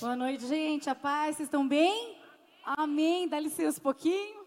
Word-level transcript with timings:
Boa 0.00 0.16
noite, 0.16 0.46
gente. 0.46 0.88
A 0.88 0.94
paz, 0.94 1.36
vocês 1.36 1.46
estão 1.46 1.68
bem? 1.68 2.18
Amém. 2.64 3.28
Dá 3.28 3.38
licença 3.38 3.78
um 3.78 3.82
pouquinho. 3.82 4.46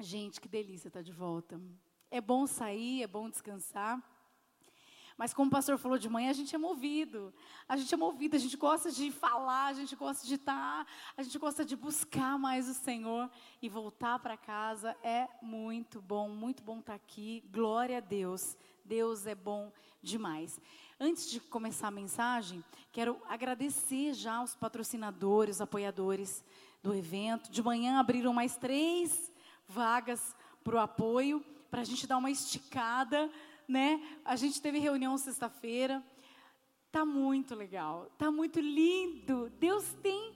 Gente, 0.00 0.40
que 0.40 0.48
delícia 0.48 0.88
estar 0.88 1.00
de 1.00 1.12
volta. 1.12 1.60
É 2.10 2.20
bom 2.20 2.48
sair, 2.48 3.04
é 3.04 3.06
bom 3.06 3.30
descansar. 3.30 4.02
Mas 5.16 5.32
como 5.32 5.46
o 5.46 5.52
pastor 5.52 5.78
falou 5.78 5.96
de 5.96 6.08
manhã, 6.08 6.30
a 6.30 6.32
gente 6.32 6.52
é 6.52 6.58
movido. 6.58 7.32
A 7.68 7.76
gente 7.76 7.94
é 7.94 7.96
movido, 7.96 8.34
a 8.34 8.38
gente 8.40 8.56
gosta 8.56 8.90
de 8.90 9.12
falar, 9.12 9.66
a 9.66 9.72
gente 9.72 9.94
gosta 9.94 10.26
de 10.26 10.34
estar, 10.34 10.84
a 11.16 11.22
gente 11.22 11.38
gosta 11.38 11.64
de 11.64 11.76
buscar 11.76 12.36
mais 12.36 12.68
o 12.68 12.74
Senhor 12.74 13.30
e 13.62 13.68
voltar 13.68 14.18
para 14.18 14.36
casa. 14.36 14.96
É 15.04 15.28
muito 15.40 16.02
bom, 16.02 16.28
muito 16.28 16.64
bom 16.64 16.80
estar 16.80 16.94
aqui. 16.94 17.44
Glória 17.52 17.98
a 17.98 18.00
Deus. 18.00 18.56
Deus 18.90 19.24
é 19.24 19.36
bom 19.36 19.72
demais. 20.02 20.60
Antes 20.98 21.30
de 21.30 21.38
começar 21.38 21.86
a 21.86 21.92
mensagem, 21.92 22.64
quero 22.90 23.16
agradecer 23.28 24.14
já 24.14 24.34
aos 24.34 24.56
patrocinadores, 24.56 25.56
os 25.56 25.60
apoiadores 25.60 26.44
do 26.82 26.92
evento. 26.92 27.52
De 27.52 27.62
manhã 27.62 28.00
abriram 28.00 28.34
mais 28.34 28.56
três 28.56 29.30
vagas 29.68 30.34
para 30.64 30.74
o 30.74 30.80
apoio, 30.80 31.40
para 31.70 31.82
a 31.82 31.84
gente 31.84 32.04
dar 32.04 32.16
uma 32.16 32.32
esticada 32.32 33.30
né? 33.68 34.02
A 34.24 34.34
gente 34.34 34.60
teve 34.60 34.80
reunião 34.80 35.16
sexta-feira. 35.16 36.02
Tá 36.90 37.04
muito 37.04 37.54
legal, 37.54 38.10
tá 38.18 38.28
muito 38.28 38.58
lindo. 38.58 39.48
Deus 39.60 39.84
tem, 40.02 40.34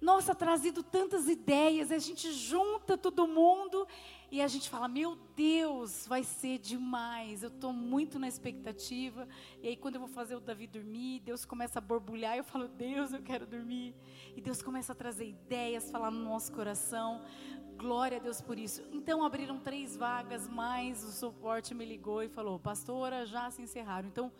nossa, 0.00 0.34
trazido 0.34 0.82
tantas 0.82 1.28
ideias. 1.28 1.90
A 1.90 1.98
gente 1.98 2.30
junta 2.32 2.98
todo 2.98 3.26
mundo 3.26 3.86
e 4.30 4.42
a 4.42 4.48
gente 4.48 4.68
fala: 4.68 4.88
Meu 4.88 5.16
Deus, 5.34 6.06
vai 6.06 6.22
ser 6.22 6.58
demais. 6.58 7.42
Eu 7.42 7.48
estou 7.48 7.72
muito 7.72 8.18
na 8.18 8.28
expectativa. 8.28 9.26
E 9.62 9.68
aí, 9.68 9.76
quando 9.76 9.94
eu 9.94 10.00
vou 10.00 10.08
fazer 10.08 10.36
o 10.36 10.40
Davi 10.40 10.66
dormir, 10.66 11.20
Deus 11.20 11.44
começa 11.44 11.78
a 11.78 11.82
borbulhar. 11.82 12.36
Eu 12.36 12.44
falo: 12.44 12.68
Deus, 12.68 13.12
eu 13.12 13.22
quero 13.22 13.46
dormir. 13.46 13.94
E 14.36 14.40
Deus 14.40 14.60
começa 14.60 14.92
a 14.92 14.94
trazer 14.94 15.28
ideias, 15.28 15.90
falar 15.90 16.10
no 16.10 16.22
nosso 16.22 16.52
coração. 16.52 17.22
Glória 17.76 18.18
a 18.18 18.20
Deus 18.20 18.40
por 18.40 18.58
isso. 18.58 18.82
Então 18.92 19.24
abriram 19.24 19.58
três 19.58 19.96
vagas, 19.96 20.48
mas 20.48 21.04
o 21.04 21.12
suporte 21.12 21.74
me 21.74 21.86
ligou 21.86 22.22
e 22.22 22.28
falou: 22.28 22.58
Pastora, 22.58 23.24
já 23.24 23.50
se 23.50 23.62
encerraram. 23.62 24.08
Então, 24.08 24.30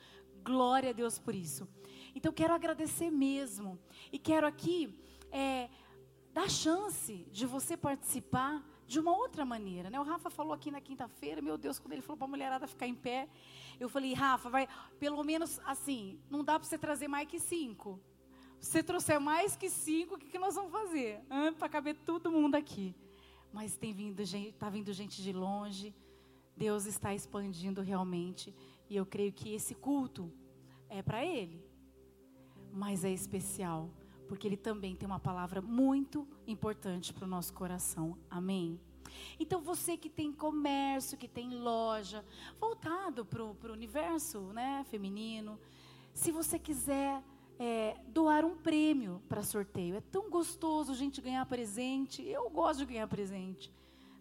glória 0.45 0.91
a 0.91 0.93
Deus 0.93 1.19
por 1.19 1.35
isso. 1.35 1.67
Então, 2.15 2.33
quero 2.33 2.53
agradecer 2.53 3.11
mesmo. 3.11 3.79
E 4.13 4.19
quero 4.19 4.47
aqui 4.47 5.06
é, 5.31 5.69
dar 6.33 6.49
chance 6.49 7.27
de 7.31 7.47
você 7.47 7.77
participar 7.77 8.65
de 8.87 9.01
uma 9.01 9.17
outra 9.17 9.45
maneira. 9.45 9.91
Né? 9.91 9.99
O 9.99 10.05
Rafa 10.05 10.31
falou 10.31 10.53
aqui 10.53 10.71
na 10.71 10.81
quinta-feira, 10.81 11.43
meu 11.43 11.59
Deus, 11.59 11.79
quando 11.79 11.93
ele 11.93 12.03
falou 12.03 12.17
para 12.17 12.27
a 12.27 12.31
mulherada 12.31 12.67
ficar 12.67 12.87
em 12.87 12.95
pé, 12.95 13.29
eu 13.81 13.89
falei: 13.89 14.15
Rafa, 14.15 14.49
vai, 14.49 14.69
pelo 14.99 15.23
menos 15.25 15.61
assim, 15.65 16.21
não 16.31 16.45
dá 16.45 16.59
para 16.59 16.69
você 16.69 16.79
trazer 16.79 17.09
mais 17.09 17.29
que 17.29 17.39
cinco. 17.39 18.01
Se 18.61 18.71
você 18.71 18.83
trouxer 18.83 19.21
mais 19.21 19.55
que 19.55 19.69
cinco, 19.69 20.15
o 20.15 20.19
que, 20.19 20.29
que 20.29 20.39
nós 20.39 20.55
vamos 20.55 20.73
fazer? 20.73 21.21
Para 21.59 21.69
caber 21.69 21.95
todo 22.05 22.31
mundo 22.31 22.55
aqui 22.55 22.95
mas 23.57 23.75
tem 23.75 23.91
vindo 23.91 24.23
gente, 24.23 24.51
está 24.51 24.69
vindo 24.69 24.93
gente 24.93 25.23
de 25.23 25.33
longe. 25.33 25.95
Deus 26.55 26.85
está 26.85 27.15
expandindo 27.15 27.81
realmente, 27.81 28.55
e 28.89 28.97
eu 28.97 29.07
creio 29.07 29.33
que 29.33 29.55
esse 29.55 29.75
culto 29.75 30.31
é 30.91 31.01
para 31.03 31.25
ele. 31.25 31.65
Mas 32.71 33.03
é 33.03 33.11
especial, 33.11 33.91
porque 34.29 34.47
ele 34.47 34.57
também 34.57 34.95
tem 34.95 35.07
uma 35.07 35.21
palavra 35.21 35.61
muito 35.61 36.27
importante 36.47 37.13
para 37.13 37.25
o 37.25 37.29
nosso 37.29 37.53
coração. 37.53 38.17
Amém. 38.31 38.81
Então 39.39 39.61
você 39.61 39.97
que 39.97 40.11
tem 40.11 40.33
comércio, 40.33 41.17
que 41.17 41.29
tem 41.29 41.51
loja, 41.55 42.25
voltado 42.59 43.25
para 43.25 43.43
o 43.43 43.73
universo 43.73 44.41
né, 44.53 44.85
feminino, 44.91 45.59
se 46.13 46.31
você 46.31 46.59
quiser 46.59 47.23
é, 47.59 47.97
doar 48.09 48.45
um 48.45 48.57
prêmio 48.57 49.23
para 49.29 49.43
sorteio. 49.43 49.97
É 49.97 50.01
tão 50.01 50.29
gostoso 50.31 50.93
a 50.93 50.95
gente 50.95 51.21
ganhar 51.21 51.45
presente. 51.47 52.23
Eu 52.23 52.49
gosto 52.51 52.81
de 52.81 52.87
ganhar 52.87 53.07
presente. 53.07 53.73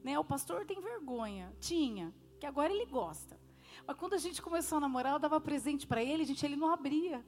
Né? 0.03 0.17
O 0.17 0.23
pastor 0.23 0.66
tem 0.66 0.80
vergonha. 0.81 1.53
Tinha, 1.59 2.13
que 2.40 2.46
agora 2.46 2.72
ele 2.72 2.85
gosta. 2.85 3.40
Mas 3.85 3.97
quando 3.97 4.13
a 4.13 4.18
gente 4.18 4.41
começou 4.41 4.78
a 4.78 4.81
namorar, 4.81 5.13
eu 5.13 5.19
dava 5.19 5.40
presente 5.40 5.85
para 5.85 6.03
ele, 6.03 6.25
gente, 6.25 6.46
ele 6.46 6.56
não 6.56 6.72
abria. 6.72 7.24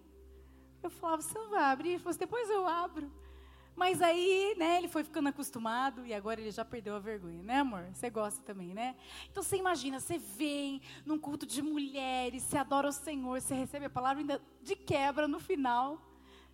Eu 0.82 0.90
falava, 0.90 1.22
você 1.22 1.38
não 1.38 1.50
vai 1.50 1.64
abrir? 1.64 1.90
Ele 1.90 2.00
falou, 2.00 2.12
assim, 2.12 2.20
depois 2.20 2.50
eu 2.50 2.68
abro. 2.68 3.12
Mas 3.78 4.02
aí, 4.02 4.56
né, 4.58 4.80
ele 4.80 4.88
foi 4.88 5.04
ficando 5.04 5.30
acostumado 5.30 6.04
e 6.04 6.12
agora 6.12 6.42
ele 6.42 6.50
já 6.50 6.66
perdeu 6.66 6.96
a 6.96 7.00
vergonha, 7.00 7.44
né, 7.44 7.60
amor? 7.60 7.88
Você 7.94 8.10
gosta 8.10 8.42
também, 8.42 8.74
né? 8.74 8.96
Então 9.30 9.44
você 9.44 9.56
imagina, 9.56 10.00
você 10.00 10.18
vem 10.18 10.82
num 11.06 11.20
culto 11.20 11.46
de 11.46 11.62
mulheres, 11.62 12.42
você 12.42 12.58
adora 12.58 12.90
o 12.90 12.92
Senhor, 12.92 13.40
você 13.40 13.54
recebe 13.54 13.86
a 13.86 13.90
palavra 13.90 14.24
ainda 14.24 14.42
de 14.64 14.76
quebra 14.76 15.28
no 15.28 15.40
final. 15.40 16.02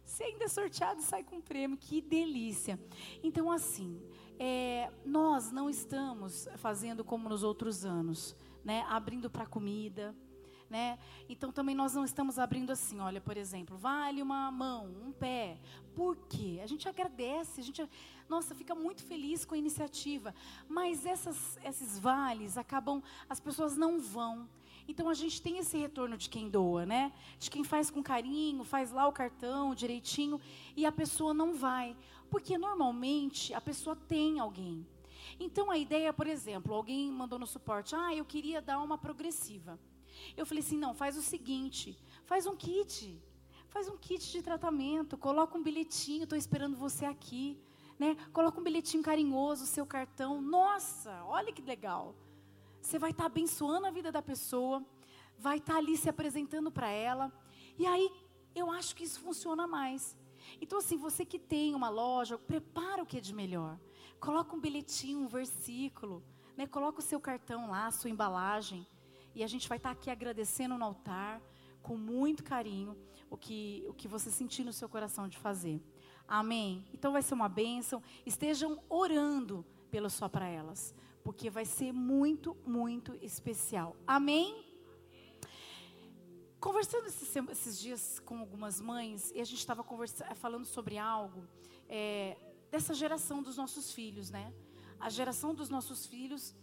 Você 0.04 0.26
ainda 0.26 0.44
é 0.44 0.48
sorteado 0.50 1.00
e 1.00 1.04
sai 1.04 1.24
com 1.24 1.40
prêmio, 1.40 1.78
que 1.78 2.02
delícia. 2.02 2.78
Então, 3.24 3.50
assim, 3.50 4.02
é, 4.38 4.92
nós 5.06 5.50
não 5.50 5.70
estamos 5.70 6.50
fazendo 6.58 7.06
como 7.06 7.30
nos 7.30 7.42
outros 7.42 7.86
anos, 7.86 8.36
né? 8.66 8.86
Abrindo 8.90 9.30
para 9.30 9.46
comida, 9.46 10.14
né? 10.74 10.98
Então 11.30 11.52
também 11.52 11.76
nós 11.76 11.94
não 11.94 12.04
estamos 12.04 12.40
abrindo 12.40 12.72
assim, 12.72 13.00
olha, 13.00 13.22
por 13.22 13.38
exemplo, 13.38 13.78
vale 13.78 14.24
uma 14.24 14.52
mão, 14.52 14.88
um 15.06 15.12
pé. 15.12 15.60
Por 15.94 16.18
quê? 16.28 16.60
A 16.64 16.66
gente 16.66 16.90
agradece, 16.90 17.62
a 17.62 17.64
gente, 17.64 17.88
nossa, 18.28 18.56
fica 18.56 18.74
muito 18.74 19.04
feliz 19.04 19.46
com 19.46 19.54
a 19.54 19.58
iniciativa, 19.58 20.34
mas 20.68 21.06
essas, 21.06 21.60
esses 21.64 22.00
vales 22.00 22.58
acabam, 22.58 23.04
as 23.30 23.40
pessoas 23.40 23.78
não 23.78 24.00
vão. 24.00 24.50
Então 24.88 25.08
a 25.08 25.14
gente 25.14 25.40
tem 25.40 25.60
esse 25.60 25.78
retorno 25.78 26.18
de 26.18 26.28
quem 26.28 26.50
doa, 26.50 26.88
né? 26.88 27.14
De 27.38 27.52
quem 27.52 27.64
faz 27.64 27.92
com 27.92 28.02
carinho, 28.02 28.64
faz 28.64 28.90
lá 28.90 29.08
o 29.08 29.14
cartão 29.14 29.76
direitinho 29.76 30.42
e 30.76 30.88
a 30.88 30.92
pessoa 30.92 31.36
não 31.36 31.54
vai, 31.54 31.96
porque 32.32 32.58
normalmente 32.58 33.54
a 33.54 33.62
pessoa 33.62 33.96
tem 33.96 34.40
alguém. 34.40 34.84
Então 35.40 35.70
a 35.70 35.78
ideia, 35.78 36.12
por 36.12 36.26
exemplo, 36.26 36.74
alguém 36.74 37.12
mandou 37.12 37.38
no 37.38 37.46
suporte, 37.46 37.96
ah, 37.96 38.12
eu 38.12 38.26
queria 38.26 38.60
dar 38.60 38.80
uma 38.80 38.98
progressiva. 38.98 39.80
Eu 40.36 40.46
falei 40.46 40.64
assim: 40.64 40.78
não, 40.78 40.94
faz 40.94 41.18
o 41.18 41.22
seguinte, 41.22 41.98
faz 42.26 42.46
um 42.46 42.56
kit. 42.56 43.22
Faz 43.74 43.90
um 43.90 43.98
kit 43.98 44.32
de 44.32 44.40
tratamento, 44.44 45.18
coloca 45.18 45.58
um 45.58 45.64
bilhetinho, 45.64 46.26
estou 46.26 46.38
esperando 46.38 46.78
você 46.78 47.06
aqui. 47.06 47.60
Né? 47.98 48.16
Coloca 48.32 48.60
um 48.60 48.64
bilhetinho 48.64 49.02
carinhoso, 49.02 49.66
seu 49.66 49.84
cartão. 49.84 50.40
Nossa, 50.40 51.24
olha 51.26 51.52
que 51.52 51.62
legal. 51.62 52.14
Você 52.80 53.00
vai 53.00 53.10
estar 53.10 53.24
tá 53.24 53.28
abençoando 53.28 53.88
a 53.88 53.92
vida 53.92 54.12
da 54.12 54.22
pessoa, 54.22 54.86
vai 55.40 55.58
estar 55.58 55.74
tá 55.74 55.80
ali 55.80 55.98
se 55.98 56.08
apresentando 56.08 56.72
para 56.72 56.90
ela. 56.90 57.32
E 57.80 57.88
aí, 57.88 58.12
eu 58.54 58.70
acho 58.70 58.96
que 58.96 59.04
isso 59.04 59.20
funciona 59.20 59.66
mais. 59.66 60.16
Então, 60.62 60.78
assim, 60.78 60.98
você 60.98 61.26
que 61.26 61.40
tem 61.40 61.74
uma 61.74 61.90
loja, 61.90 62.38
prepara 62.38 63.02
o 63.02 63.06
que 63.06 63.18
é 63.18 63.22
de 63.22 63.34
melhor. 63.34 63.80
Coloca 64.20 64.56
um 64.56 64.60
bilhetinho, 64.60 65.20
um 65.20 65.28
versículo. 65.28 66.24
Né? 66.56 66.68
Coloca 66.68 67.00
o 67.00 67.02
seu 67.02 67.20
cartão 67.20 67.72
lá, 67.72 67.88
a 67.88 67.92
sua 67.92 68.10
embalagem. 68.10 68.86
E 69.36 69.44
a 69.44 69.48
gente 69.48 69.68
vai 69.68 69.78
estar 69.78 69.92
aqui 69.92 70.10
agradecendo 70.10 70.78
no 70.78 70.86
altar, 70.86 71.42
com 71.82 71.98
muito 71.98 72.44
carinho, 72.44 72.98
o 73.30 73.38
que, 73.38 73.86
o 73.90 73.94
que 73.94 74.08
você 74.08 74.30
sentir 74.30 74.64
no 74.64 74.72
seu 74.72 74.88
coração 74.88 75.28
de 75.28 75.38
fazer. 75.38 75.82
Amém? 76.28 76.86
Então 76.94 77.12
vai 77.12 77.22
ser 77.22 77.34
uma 77.34 77.50
bênção. 77.50 78.02
Estejam 78.26 78.82
orando 78.90 79.66
pelo 79.90 80.10
só 80.10 80.30
para 80.30 80.48
elas, 80.48 80.94
porque 81.24 81.50
vai 81.50 81.66
ser 81.66 81.92
muito, 81.92 82.56
muito 82.66 83.18
especial. 83.22 83.96
Amém? 84.08 84.66
Conversando 86.60 87.08
esses, 87.08 87.36
esses 87.52 87.78
dias 87.78 88.20
com 88.20 88.40
algumas 88.40 88.80
mães, 88.80 89.32
e 89.36 89.42
a 89.42 89.46
gente 89.46 89.60
estava 89.60 89.84
falando 90.36 90.66
sobre 90.66 90.98
algo 90.98 91.44
é, 91.90 92.38
dessa 92.72 92.94
geração 92.94 93.44
dos 93.44 93.58
nossos 93.58 93.92
filhos, 93.92 94.30
né? 94.30 94.54
A 95.00 95.10
geração 95.10 95.54
dos 95.54 95.70
nossos 95.70 96.06
filhos 96.06 96.56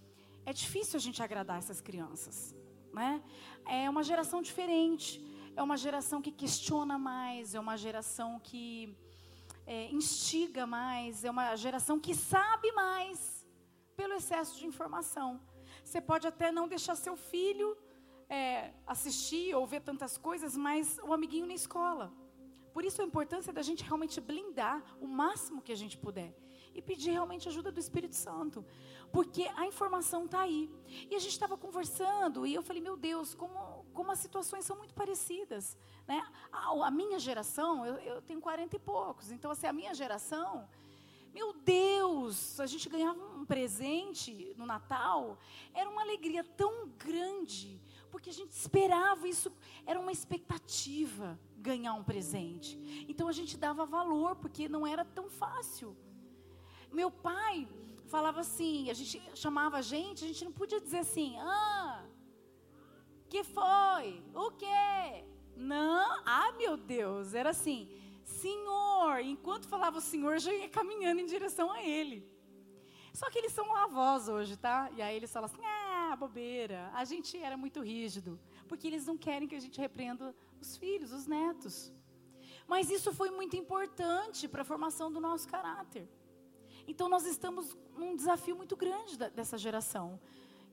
é 0.46 0.52
difícil 0.52 0.96
a 0.96 1.00
gente 1.00 1.22
agradar 1.22 1.58
essas 1.58 1.80
crianças, 1.80 2.54
né? 2.92 3.22
É 3.66 3.88
uma 3.88 4.02
geração 4.02 4.42
diferente, 4.42 5.22
é 5.56 5.62
uma 5.62 5.76
geração 5.76 6.20
que 6.22 6.32
questiona 6.32 6.98
mais, 6.98 7.54
é 7.54 7.60
uma 7.60 7.76
geração 7.76 8.40
que 8.40 8.96
é, 9.66 9.90
instiga 9.90 10.66
mais, 10.66 11.24
é 11.24 11.30
uma 11.30 11.56
geração 11.56 11.98
que 11.98 12.14
sabe 12.14 12.72
mais 12.72 13.46
pelo 13.96 14.14
excesso 14.14 14.58
de 14.58 14.66
informação. 14.66 15.40
Você 15.84 16.00
pode 16.00 16.26
até 16.26 16.50
não 16.50 16.66
deixar 16.68 16.94
seu 16.94 17.16
filho 17.16 17.76
é, 18.28 18.72
assistir 18.86 19.54
ou 19.54 19.66
ver 19.66 19.80
tantas 19.80 20.16
coisas, 20.16 20.56
mas 20.56 20.98
o 21.02 21.12
amiguinho 21.12 21.46
na 21.46 21.54
escola. 21.54 22.12
Por 22.72 22.84
isso 22.84 23.02
a 23.02 23.04
importância 23.04 23.52
da 23.52 23.62
gente 23.62 23.82
realmente 23.82 24.20
blindar 24.20 24.82
o 25.00 25.06
máximo 25.06 25.60
que 25.60 25.72
a 25.72 25.76
gente 25.76 25.96
puder 25.98 26.32
e 26.74 26.80
pedir 26.82 27.10
realmente 27.10 27.48
ajuda 27.48 27.70
do 27.70 27.80
Espírito 27.80 28.14
Santo, 28.14 28.64
porque 29.12 29.50
a 29.56 29.66
informação 29.66 30.24
está 30.24 30.40
aí. 30.40 30.70
E 31.10 31.14
a 31.14 31.18
gente 31.18 31.32
estava 31.32 31.56
conversando 31.56 32.46
e 32.46 32.54
eu 32.54 32.62
falei, 32.62 32.82
meu 32.82 32.96
Deus, 32.96 33.34
como, 33.34 33.84
como 33.92 34.10
as 34.10 34.18
situações 34.18 34.64
são 34.64 34.76
muito 34.76 34.94
parecidas. 34.94 35.76
Né? 36.06 36.22
A, 36.52 36.86
a 36.86 36.90
minha 36.90 37.18
geração, 37.18 37.84
eu, 37.84 37.96
eu, 37.96 38.22
tenho 38.22 38.40
40 38.40 38.76
e 38.76 38.78
poucos, 38.78 39.30
então 39.30 39.50
assim, 39.50 39.66
a 39.66 39.72
minha 39.72 39.94
geração, 39.94 40.68
meu 41.32 41.52
Deus, 41.52 42.58
a 42.58 42.66
gente 42.66 42.88
ganhava 42.88 43.22
um 43.36 43.44
presente 43.44 44.52
no 44.56 44.66
Natal, 44.66 45.38
era 45.72 45.88
uma 45.88 46.02
alegria 46.02 46.42
tão 46.42 46.88
grande, 46.88 47.80
porque 48.10 48.30
a 48.30 48.32
gente 48.32 48.50
esperava 48.50 49.28
isso, 49.28 49.52
era 49.86 49.98
uma 49.98 50.10
expectativa 50.10 51.38
ganhar 51.56 51.94
um 51.94 52.02
presente. 52.02 53.06
Então 53.08 53.28
a 53.28 53.32
gente 53.32 53.56
dava 53.56 53.86
valor, 53.86 54.36
porque 54.36 54.68
não 54.68 54.84
era 54.86 55.04
tão 55.04 55.30
fácil. 55.30 55.96
Meu 56.92 57.10
pai 57.10 57.68
falava 58.06 58.40
assim, 58.40 58.90
a 58.90 58.94
gente 58.94 59.22
chamava 59.34 59.78
a 59.78 59.82
gente, 59.82 60.24
a 60.24 60.28
gente 60.28 60.44
não 60.44 60.52
podia 60.52 60.80
dizer 60.80 60.98
assim, 60.98 61.36
ah, 61.38 62.04
que 63.28 63.44
foi? 63.44 64.22
O 64.34 64.50
quê? 64.52 65.24
Não, 65.56 66.22
ah, 66.24 66.52
meu 66.58 66.76
Deus, 66.76 67.34
era 67.34 67.50
assim, 67.50 67.88
Senhor. 68.24 69.20
Enquanto 69.20 69.68
falava 69.68 69.98
o 69.98 70.00
Senhor, 70.00 70.38
já 70.38 70.52
ia 70.52 70.68
caminhando 70.68 71.20
em 71.20 71.26
direção 71.26 71.70
a 71.70 71.82
Ele. 71.82 72.28
Só 73.12 73.28
que 73.28 73.38
eles 73.38 73.52
são 73.52 73.74
avós 73.74 74.28
hoje, 74.28 74.56
tá? 74.56 74.90
E 74.96 75.02
aí 75.02 75.16
eles 75.16 75.32
falam 75.32 75.46
assim, 75.46 75.64
ah, 75.64 76.16
bobeira. 76.16 76.90
A 76.94 77.04
gente 77.04 77.36
era 77.36 77.56
muito 77.56 77.80
rígido, 77.80 78.38
porque 78.68 78.86
eles 78.86 79.06
não 79.06 79.16
querem 79.16 79.48
que 79.48 79.54
a 79.54 79.60
gente 79.60 79.80
repreenda 79.80 80.34
os 80.60 80.76
filhos, 80.76 81.12
os 81.12 81.26
netos. 81.26 81.92
Mas 82.66 82.90
isso 82.90 83.12
foi 83.12 83.30
muito 83.30 83.56
importante 83.56 84.46
para 84.46 84.62
a 84.62 84.64
formação 84.64 85.10
do 85.10 85.20
nosso 85.20 85.48
caráter. 85.48 86.08
Então 86.90 87.08
nós 87.08 87.24
estamos 87.24 87.76
num 87.96 88.16
desafio 88.16 88.56
muito 88.56 88.76
grande 88.76 89.16
da, 89.16 89.28
dessa 89.28 89.56
geração, 89.56 90.20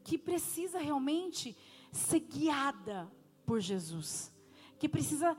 que 0.03 0.17
precisa 0.17 0.79
realmente 0.79 1.55
ser 1.91 2.21
guiada 2.21 3.07
por 3.45 3.59
Jesus, 3.59 4.33
que 4.79 4.89
precisa 4.89 5.37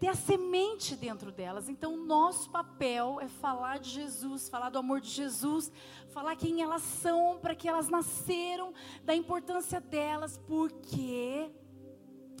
ter 0.00 0.08
a 0.08 0.14
semente 0.14 0.96
dentro 0.96 1.30
delas. 1.30 1.68
Então, 1.68 1.96
nosso 1.96 2.50
papel 2.50 3.20
é 3.20 3.28
falar 3.28 3.78
de 3.78 3.90
Jesus, 3.90 4.48
falar 4.48 4.70
do 4.70 4.78
amor 4.78 5.00
de 5.02 5.10
Jesus, 5.10 5.70
falar 6.08 6.34
quem 6.34 6.62
elas 6.62 6.82
são, 6.82 7.38
para 7.38 7.54
que 7.54 7.68
elas 7.68 7.90
nasceram, 7.90 8.72
da 9.04 9.14
importância 9.14 9.80
delas, 9.80 10.38
porque 10.38 11.52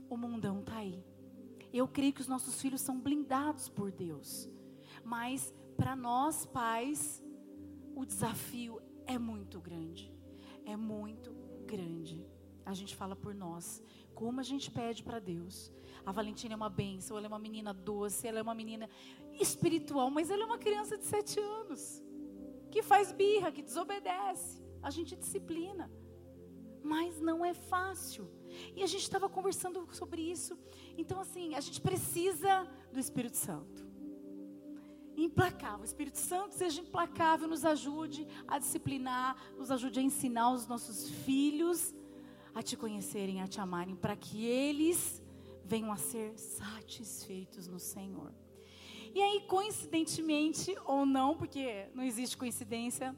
o 0.08 0.16
mundão 0.16 0.60
está 0.60 0.76
aí. 0.76 1.04
Eu 1.72 1.86
creio 1.86 2.12
que 2.14 2.22
os 2.22 2.26
nossos 2.26 2.60
filhos 2.60 2.80
são 2.80 2.98
blindados 2.98 3.68
por 3.68 3.92
Deus, 3.92 4.48
mas 5.04 5.52
para 5.82 5.96
nós 5.96 6.46
pais, 6.46 7.20
o 7.96 8.04
desafio 8.06 8.80
é 9.04 9.18
muito 9.18 9.60
grande. 9.60 10.14
É 10.64 10.76
muito 10.76 11.32
grande. 11.66 12.24
A 12.64 12.72
gente 12.72 12.94
fala 12.94 13.16
por 13.16 13.34
nós. 13.34 13.82
Como 14.14 14.38
a 14.38 14.44
gente 14.44 14.70
pede 14.70 15.02
para 15.02 15.18
Deus. 15.18 15.72
A 16.06 16.12
Valentina 16.12 16.54
é 16.54 16.56
uma 16.56 16.70
bênção, 16.70 17.16
ela 17.16 17.26
é 17.26 17.28
uma 17.28 17.38
menina 17.40 17.74
doce, 17.74 18.28
ela 18.28 18.38
é 18.38 18.42
uma 18.42 18.54
menina 18.54 18.88
espiritual, 19.40 20.08
mas 20.08 20.30
ela 20.30 20.44
é 20.44 20.46
uma 20.46 20.56
criança 20.56 20.96
de 20.96 21.04
sete 21.04 21.40
anos. 21.40 22.00
Que 22.70 22.80
faz 22.80 23.10
birra, 23.10 23.50
que 23.50 23.60
desobedece. 23.60 24.62
A 24.80 24.88
gente 24.88 25.16
disciplina. 25.16 25.90
Mas 26.80 27.20
não 27.20 27.44
é 27.44 27.54
fácil. 27.54 28.30
E 28.76 28.84
a 28.84 28.86
gente 28.86 29.02
estava 29.02 29.28
conversando 29.28 29.84
sobre 29.92 30.22
isso. 30.22 30.56
Então, 30.96 31.18
assim, 31.18 31.56
a 31.56 31.60
gente 31.60 31.80
precisa 31.80 32.70
do 32.92 33.00
Espírito 33.00 33.36
Santo 33.36 33.91
implacável. 35.32 35.80
O 35.80 35.84
Espírito 35.84 36.18
Santo 36.18 36.54
seja 36.54 36.80
implacável, 36.80 37.48
nos 37.48 37.64
ajude 37.64 38.26
a 38.46 38.58
disciplinar, 38.58 39.34
nos 39.56 39.70
ajude 39.70 39.98
a 39.98 40.02
ensinar 40.02 40.52
os 40.52 40.66
nossos 40.66 41.08
filhos 41.08 41.94
a 42.54 42.62
te 42.62 42.76
conhecerem, 42.76 43.40
a 43.40 43.48
te 43.48 43.58
amarem, 43.58 43.96
para 43.96 44.14
que 44.14 44.44
eles 44.44 45.22
venham 45.64 45.90
a 45.90 45.96
ser 45.96 46.38
satisfeitos 46.38 47.66
no 47.66 47.78
Senhor. 47.78 48.30
E 49.14 49.20
aí, 49.22 49.40
coincidentemente 49.46 50.76
ou 50.84 51.06
não, 51.06 51.34
porque 51.34 51.86
não 51.94 52.04
existe 52.04 52.36
coincidência 52.36 53.16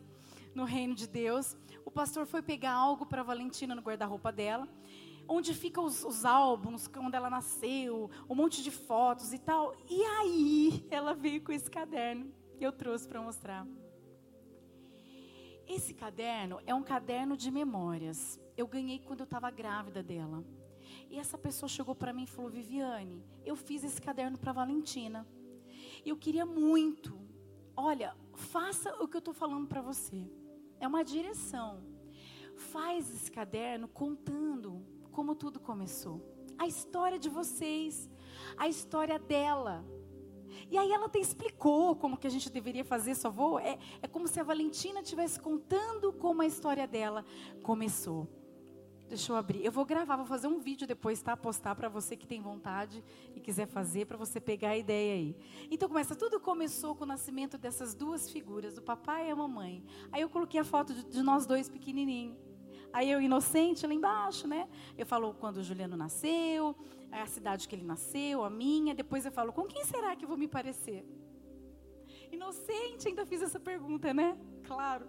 no 0.54 0.64
reino 0.64 0.94
de 0.94 1.08
Deus, 1.08 1.56
o 1.84 1.90
pastor 1.90 2.26
foi 2.26 2.42
pegar 2.42 2.72
algo 2.72 3.04
para 3.04 3.24
Valentina 3.24 3.74
no 3.74 3.82
guarda-roupa 3.82 4.30
dela 4.30 4.68
onde 5.28 5.54
ficam 5.54 5.84
os, 5.84 6.04
os, 6.04 6.24
álbuns, 6.24 6.86
quando 6.86 7.14
ela 7.14 7.30
nasceu, 7.30 8.10
um 8.28 8.34
monte 8.34 8.62
de 8.62 8.70
fotos 8.70 9.32
e 9.32 9.38
tal. 9.38 9.74
E 9.88 10.02
aí 10.02 10.86
ela 10.90 11.14
veio 11.14 11.42
com 11.42 11.52
esse 11.52 11.70
caderno 11.70 12.32
que 12.56 12.64
eu 12.64 12.72
trouxe 12.72 13.08
para 13.08 13.20
mostrar. 13.20 13.66
Esse 15.66 15.94
caderno 15.94 16.60
é 16.66 16.74
um 16.74 16.82
caderno 16.82 17.36
de 17.36 17.50
memórias. 17.50 18.38
Eu 18.56 18.66
ganhei 18.66 18.98
quando 18.98 19.20
eu 19.20 19.24
estava 19.24 19.50
grávida 19.50 20.02
dela. 20.02 20.44
E 21.10 21.18
essa 21.18 21.38
pessoa 21.38 21.68
chegou 21.68 21.94
para 21.94 22.12
mim 22.12 22.24
e 22.24 22.26
falou: 22.26 22.50
Viviane, 22.50 23.24
eu 23.44 23.56
fiz 23.56 23.82
esse 23.82 24.00
caderno 24.00 24.38
para 24.38 24.52
Valentina. 24.52 25.26
E 26.04 26.08
eu 26.08 26.16
queria 26.16 26.44
muito. 26.44 27.18
Olha, 27.76 28.14
faça 28.34 28.94
o 29.02 29.08
que 29.08 29.16
eu 29.16 29.20
estou 29.20 29.34
falando 29.34 29.66
para 29.66 29.80
você. 29.80 30.28
É 30.78 30.86
uma 30.86 31.02
direção. 31.02 31.82
Faz 32.56 33.12
esse 33.12 33.30
caderno 33.30 33.88
contando 33.88 34.84
como 35.14 35.34
tudo 35.34 35.60
começou. 35.60 36.20
A 36.58 36.66
história 36.66 37.18
de 37.18 37.28
vocês, 37.28 38.10
a 38.56 38.68
história 38.68 39.18
dela. 39.18 39.84
E 40.70 40.76
aí 40.76 40.90
ela 40.92 41.06
até 41.06 41.18
explicou 41.18 41.96
como 41.96 42.16
que 42.16 42.26
a 42.26 42.30
gente 42.30 42.50
deveria 42.50 42.84
fazer, 42.84 43.14
só 43.14 43.30
vou. 43.30 43.58
É, 43.58 43.78
é 44.02 44.08
como 44.08 44.28
se 44.28 44.38
a 44.40 44.44
Valentina 44.44 45.00
estivesse 45.00 45.40
contando 45.40 46.12
como 46.12 46.42
a 46.42 46.46
história 46.46 46.86
dela 46.86 47.24
começou. 47.62 48.28
Deixa 49.08 49.32
eu 49.32 49.36
abrir. 49.36 49.64
Eu 49.64 49.70
vou 49.70 49.84
gravar, 49.84 50.16
vou 50.16 50.24
fazer 50.24 50.46
um 50.46 50.58
vídeo 50.58 50.86
depois, 50.86 51.20
tá? 51.22 51.36
Postar 51.36 51.74
para 51.74 51.88
você 51.88 52.16
que 52.16 52.26
tem 52.26 52.40
vontade 52.40 53.04
e 53.34 53.40
quiser 53.40 53.66
fazer, 53.66 54.06
para 54.06 54.16
você 54.16 54.40
pegar 54.40 54.70
a 54.70 54.76
ideia 54.76 55.14
aí. 55.14 55.36
Então 55.70 55.88
começa, 55.88 56.16
tudo 56.16 56.40
começou 56.40 56.94
com 56.96 57.04
o 57.04 57.06
nascimento 57.06 57.58
dessas 57.58 57.94
duas 57.94 58.30
figuras, 58.30 58.74
do 58.74 58.82
papai 58.82 59.28
e 59.28 59.30
a 59.30 59.36
mamãe. 59.36 59.84
Aí 60.10 60.22
eu 60.22 60.30
coloquei 60.30 60.58
a 60.58 60.64
foto 60.64 60.94
de, 60.94 61.04
de 61.04 61.22
nós 61.22 61.46
dois 61.46 61.68
pequenininhos. 61.68 62.43
Aí 62.94 63.10
eu, 63.10 63.20
inocente, 63.20 63.84
lá 63.88 63.92
embaixo, 63.92 64.46
né? 64.46 64.68
Eu 64.96 65.04
falo 65.04 65.34
quando 65.34 65.56
o 65.56 65.64
Juliano 65.64 65.96
nasceu, 65.96 66.76
a 67.10 67.26
cidade 67.26 67.66
que 67.66 67.74
ele 67.74 67.84
nasceu, 67.84 68.44
a 68.44 68.48
minha. 68.48 68.94
Depois 68.94 69.26
eu 69.26 69.32
falo, 69.32 69.52
com 69.52 69.64
quem 69.64 69.84
será 69.84 70.14
que 70.14 70.24
eu 70.24 70.28
vou 70.28 70.38
me 70.38 70.46
parecer? 70.46 71.04
Inocente, 72.30 73.08
ainda 73.08 73.26
fiz 73.26 73.42
essa 73.42 73.58
pergunta, 73.58 74.14
né? 74.14 74.38
Claro. 74.62 75.08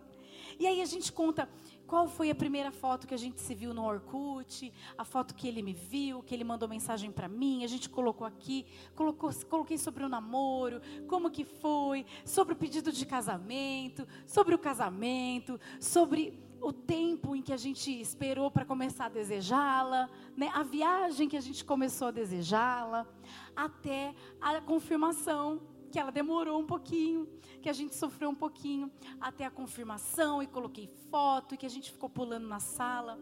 E 0.57 0.65
aí 0.65 0.81
a 0.81 0.85
gente 0.85 1.13
conta 1.13 1.47
qual 1.85 2.07
foi 2.07 2.31
a 2.31 2.35
primeira 2.35 2.71
foto 2.71 3.05
que 3.05 3.13
a 3.13 3.17
gente 3.17 3.39
se 3.39 3.53
viu 3.53 3.71
no 3.71 3.85
Orkut, 3.85 4.73
a 4.97 5.05
foto 5.05 5.35
que 5.35 5.47
ele 5.47 5.61
me 5.61 5.73
viu, 5.73 6.23
que 6.23 6.33
ele 6.33 6.43
mandou 6.43 6.67
mensagem 6.67 7.11
para 7.11 7.27
mim, 7.27 7.63
a 7.63 7.67
gente 7.67 7.87
colocou 7.87 8.25
aqui, 8.25 8.65
colocou, 8.95 9.31
coloquei 9.47 9.77
sobre 9.77 10.03
o 10.03 10.09
namoro, 10.09 10.81
como 11.07 11.29
que 11.29 11.45
foi, 11.45 12.03
sobre 12.25 12.53
o 12.53 12.57
pedido 12.57 12.91
de 12.91 13.05
casamento, 13.05 14.07
sobre 14.25 14.55
o 14.55 14.57
casamento, 14.57 15.59
sobre 15.79 16.44
o 16.65 16.73
tempo 16.73 17.35
em 17.35 17.43
que 17.43 17.53
a 17.53 17.57
gente 17.57 17.91
esperou 18.01 18.49
para 18.49 18.65
começar 18.65 19.05
a 19.05 19.09
desejá-la, 19.09 20.09
né? 20.35 20.49
a 20.51 20.63
viagem 20.63 21.29
que 21.29 21.37
a 21.37 21.41
gente 21.41 21.63
começou 21.63 22.07
a 22.07 22.11
desejá-la, 22.11 23.07
até 23.55 24.15
a 24.41 24.59
confirmação, 24.59 25.61
que 25.91 25.99
ela 25.99 26.11
demorou 26.11 26.59
um 26.59 26.65
pouquinho, 26.65 27.29
que 27.61 27.69
a 27.69 27.73
gente 27.73 27.95
sofreu 27.95 28.31
um 28.31 28.35
pouquinho, 28.35 28.91
até 29.21 29.45
a 29.45 29.51
confirmação, 29.51 30.41
e 30.41 30.47
coloquei 30.47 30.87
foto, 31.11 31.53
e 31.53 31.57
que 31.59 31.67
a 31.67 31.69
gente 31.69 31.91
ficou 31.91 32.09
pulando 32.09 32.47
na 32.47 32.59
sala. 32.59 33.19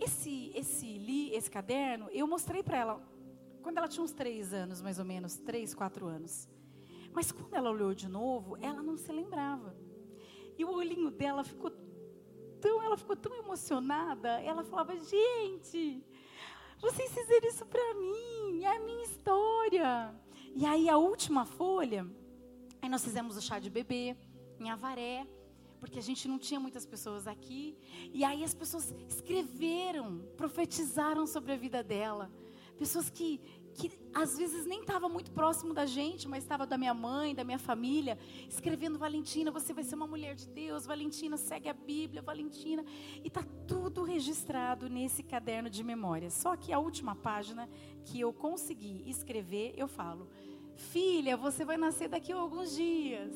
Esse, 0.00 0.52
esse, 0.54 0.96
li, 0.96 1.34
esse 1.34 1.50
caderno, 1.50 2.08
eu 2.12 2.28
mostrei 2.28 2.62
para 2.62 2.78
ela, 2.78 3.02
quando 3.62 3.78
ela 3.78 3.88
tinha 3.88 4.04
uns 4.04 4.12
três 4.12 4.54
anos, 4.54 4.80
mais 4.80 5.00
ou 5.00 5.04
menos, 5.04 5.36
três, 5.38 5.74
quatro 5.74 6.06
anos. 6.06 6.48
Mas 7.12 7.32
quando 7.32 7.52
ela 7.52 7.68
olhou 7.68 7.92
de 7.96 8.08
novo, 8.08 8.56
ela 8.60 8.80
não 8.80 8.96
se 8.96 9.10
lembrava. 9.10 9.74
E 10.56 10.64
o 10.64 10.70
olhinho 10.70 11.10
dela 11.10 11.42
ficou 11.42 11.70
tão, 12.60 12.82
ela 12.82 12.96
ficou 12.96 13.16
tão 13.16 13.34
emocionada. 13.36 14.40
Ela 14.42 14.62
falava: 14.62 14.94
Gente, 14.96 16.04
vocês 16.80 17.12
fizeram 17.12 17.48
isso 17.48 17.66
para 17.66 17.94
mim, 17.94 18.64
é 18.64 18.76
a 18.76 18.80
minha 18.80 19.04
história. 19.04 20.14
E 20.54 20.64
aí 20.66 20.88
a 20.88 20.96
última 20.96 21.44
folha, 21.44 22.06
aí 22.80 22.88
nós 22.88 23.04
fizemos 23.04 23.36
o 23.36 23.42
chá 23.42 23.58
de 23.58 23.70
bebê 23.70 24.16
em 24.58 24.70
Avaré, 24.70 25.26
porque 25.78 25.98
a 25.98 26.02
gente 26.02 26.26
não 26.28 26.38
tinha 26.38 26.60
muitas 26.60 26.84
pessoas 26.86 27.26
aqui. 27.26 27.76
E 28.12 28.24
aí 28.24 28.42
as 28.44 28.54
pessoas 28.54 28.94
escreveram, 29.08 30.18
profetizaram 30.36 31.26
sobre 31.26 31.52
a 31.52 31.56
vida 31.56 31.82
dela. 31.82 32.30
Pessoas 32.78 33.10
que 33.10 33.40
que 33.74 33.90
às 34.12 34.36
vezes 34.36 34.66
nem 34.66 34.80
estava 34.80 35.08
muito 35.08 35.30
próximo 35.30 35.72
da 35.72 35.86
gente, 35.86 36.28
mas 36.28 36.42
estava 36.42 36.66
da 36.66 36.76
minha 36.76 36.92
mãe, 36.92 37.34
da 37.34 37.44
minha 37.44 37.58
família, 37.58 38.18
escrevendo 38.48 38.98
Valentina, 38.98 39.50
você 39.50 39.72
vai 39.72 39.84
ser 39.84 39.94
uma 39.94 40.06
mulher 40.06 40.34
de 40.34 40.48
Deus, 40.48 40.86
Valentina, 40.86 41.36
segue 41.36 41.68
a 41.68 41.72
Bíblia, 41.72 42.22
Valentina, 42.22 42.84
e 43.22 43.28
está 43.28 43.42
tudo 43.66 44.02
registrado 44.02 44.88
nesse 44.88 45.22
caderno 45.22 45.70
de 45.70 45.82
memórias. 45.82 46.34
Só 46.34 46.56
que 46.56 46.72
a 46.72 46.78
última 46.78 47.14
página 47.14 47.68
que 48.04 48.20
eu 48.20 48.32
consegui 48.32 49.02
escrever, 49.08 49.74
eu 49.76 49.88
falo: 49.88 50.28
Filha, 50.74 51.36
você 51.36 51.64
vai 51.64 51.76
nascer 51.76 52.08
daqui 52.08 52.32
a 52.32 52.36
alguns 52.36 52.74
dias. 52.74 53.32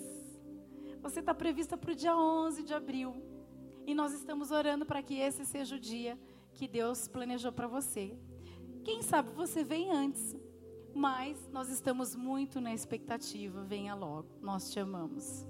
Você 1.02 1.20
está 1.20 1.34
prevista 1.34 1.76
para 1.76 1.92
o 1.92 1.94
dia 1.94 2.16
11 2.16 2.62
de 2.62 2.72
abril. 2.72 3.14
E 3.86 3.94
nós 3.94 4.14
estamos 4.14 4.50
orando 4.50 4.86
para 4.86 5.02
que 5.02 5.18
esse 5.18 5.44
seja 5.44 5.76
o 5.76 5.78
dia 5.78 6.18
que 6.54 6.66
Deus 6.66 7.06
planejou 7.06 7.52
para 7.52 7.66
você. 7.66 8.16
Quem 8.84 9.00
sabe 9.00 9.30
você 9.30 9.64
vem 9.64 9.90
antes, 9.90 10.36
mas 10.94 11.48
nós 11.50 11.70
estamos 11.70 12.14
muito 12.14 12.60
na 12.60 12.74
expectativa. 12.74 13.64
Venha 13.64 13.94
logo, 13.94 14.28
nós 14.42 14.70
te 14.70 14.78
amamos. 14.78 15.46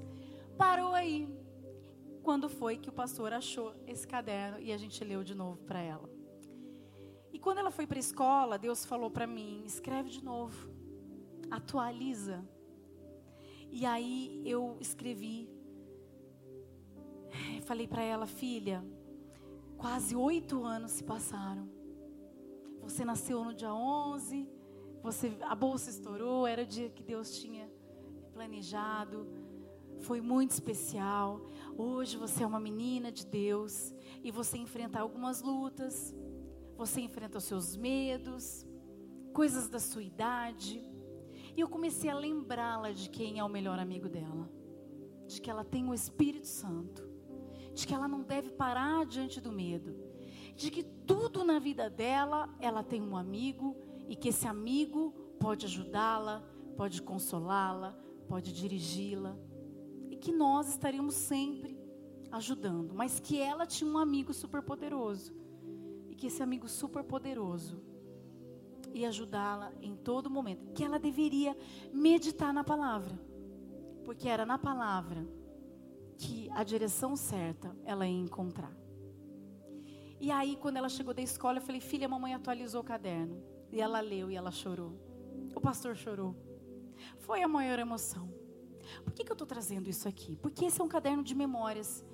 Parou 0.56 0.94
aí. 0.94 1.28
Quando 2.22 2.48
foi 2.48 2.78
que 2.78 2.88
o 2.88 2.92
pastor 2.92 3.32
achou 3.32 3.74
esse 3.88 4.06
caderno 4.06 4.60
e 4.60 4.72
a 4.72 4.78
gente 4.78 5.02
leu 5.02 5.24
de 5.24 5.34
novo 5.34 5.64
para 5.64 5.80
ela? 5.80 6.08
E 7.32 7.38
quando 7.40 7.58
ela 7.58 7.72
foi 7.72 7.88
para 7.88 7.98
a 7.98 8.00
escola, 8.00 8.56
Deus 8.56 8.84
falou 8.84 9.10
para 9.10 9.26
mim: 9.26 9.64
escreve 9.66 10.10
de 10.10 10.22
novo, 10.22 10.70
atualiza. 11.50 12.48
E 13.68 13.84
aí 13.84 14.40
eu 14.46 14.76
escrevi, 14.80 15.50
falei 17.64 17.88
para 17.88 18.02
ela, 18.02 18.26
filha, 18.26 18.84
quase 19.76 20.14
oito 20.14 20.62
anos 20.62 20.92
se 20.92 21.02
passaram. 21.02 21.73
Você 22.84 23.04
nasceu 23.04 23.42
no 23.42 23.54
dia 23.54 23.74
11, 23.74 24.46
você, 25.02 25.36
a 25.40 25.54
bolsa 25.54 25.90
estourou, 25.90 26.46
era 26.46 26.62
o 26.62 26.66
dia 26.66 26.90
que 26.90 27.02
Deus 27.02 27.38
tinha 27.38 27.68
planejado. 28.32 29.26
Foi 30.00 30.20
muito 30.20 30.50
especial. 30.50 31.40
Hoje 31.78 32.16
você 32.16 32.42
é 32.42 32.46
uma 32.46 32.60
menina 32.60 33.10
de 33.10 33.26
Deus 33.26 33.94
e 34.22 34.30
você 34.30 34.58
enfrenta 34.58 35.00
algumas 35.00 35.40
lutas. 35.40 36.14
Você 36.76 37.00
enfrenta 37.00 37.38
os 37.38 37.44
seus 37.44 37.74
medos, 37.74 38.66
coisas 39.32 39.68
da 39.68 39.78
sua 39.78 40.02
idade. 40.02 40.82
E 41.56 41.60
eu 41.60 41.68
comecei 41.68 42.10
a 42.10 42.14
lembrá-la 42.14 42.90
de 42.90 43.08
quem 43.08 43.38
é 43.38 43.44
o 43.44 43.48
melhor 43.48 43.78
amigo 43.78 44.08
dela. 44.08 44.50
De 45.26 45.40
que 45.40 45.50
ela 45.50 45.64
tem 45.64 45.88
o 45.88 45.94
Espírito 45.94 46.46
Santo. 46.46 47.08
De 47.72 47.86
que 47.86 47.94
ela 47.94 48.06
não 48.06 48.22
deve 48.22 48.50
parar 48.50 49.06
diante 49.06 49.40
do 49.40 49.50
medo. 49.50 50.03
De 50.54 50.70
que 50.70 50.82
tudo 50.82 51.44
na 51.44 51.58
vida 51.58 51.90
dela, 51.90 52.48
ela 52.60 52.82
tem 52.82 53.02
um 53.02 53.16
amigo 53.16 53.76
e 54.08 54.14
que 54.14 54.28
esse 54.28 54.46
amigo 54.46 55.12
pode 55.40 55.66
ajudá-la, 55.66 56.42
pode 56.76 57.02
consolá-la, 57.02 57.98
pode 58.28 58.52
dirigi-la. 58.52 59.36
E 60.10 60.16
que 60.16 60.32
nós 60.32 60.68
estaríamos 60.68 61.14
sempre 61.14 61.78
ajudando, 62.30 62.94
mas 62.94 63.20
que 63.20 63.38
ela 63.38 63.66
tinha 63.66 63.90
um 63.90 63.98
amigo 63.98 64.32
super 64.32 64.62
poderoso. 64.62 65.34
E 66.08 66.14
que 66.14 66.26
esse 66.26 66.42
amigo 66.42 66.68
super 66.68 67.02
poderoso 67.02 67.82
ia 68.92 69.08
ajudá-la 69.08 69.72
em 69.80 69.96
todo 69.96 70.30
momento. 70.30 70.72
Que 70.72 70.84
ela 70.84 70.98
deveria 70.98 71.56
meditar 71.92 72.52
na 72.52 72.62
palavra. 72.62 73.18
Porque 74.04 74.28
era 74.28 74.46
na 74.46 74.58
palavra 74.58 75.26
que 76.16 76.48
a 76.52 76.62
direção 76.62 77.16
certa 77.16 77.76
ela 77.84 78.06
ia 78.06 78.20
encontrar. 78.20 78.83
E 80.20 80.30
aí, 80.30 80.56
quando 80.56 80.76
ela 80.76 80.88
chegou 80.88 81.12
da 81.12 81.22
escola, 81.22 81.58
eu 81.58 81.62
falei: 81.62 81.80
Filha, 81.80 82.06
a 82.06 82.08
mamãe 82.08 82.34
atualizou 82.34 82.80
o 82.80 82.84
caderno. 82.84 83.42
E 83.70 83.80
ela 83.80 84.00
leu 84.00 84.30
e 84.30 84.36
ela 84.36 84.50
chorou. 84.50 84.92
O 85.54 85.60
pastor 85.60 85.96
chorou. 85.96 86.34
Foi 87.18 87.42
a 87.42 87.48
maior 87.48 87.78
emoção. 87.78 88.32
Por 89.02 89.12
que, 89.12 89.24
que 89.24 89.30
eu 89.30 89.34
estou 89.34 89.46
trazendo 89.46 89.88
isso 89.88 90.08
aqui? 90.08 90.36
Porque 90.36 90.64
esse 90.64 90.80
é 90.80 90.84
um 90.84 90.88
caderno 90.88 91.22
de 91.22 91.34
memórias 91.34 92.04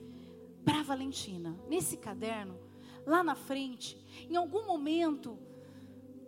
para 0.65 0.83
Valentina. 0.83 1.59
Nesse 1.69 1.97
caderno, 1.97 2.59
lá 3.07 3.23
na 3.23 3.35
frente, 3.35 3.99
em 4.29 4.37
algum 4.37 4.67
momento, 4.67 5.39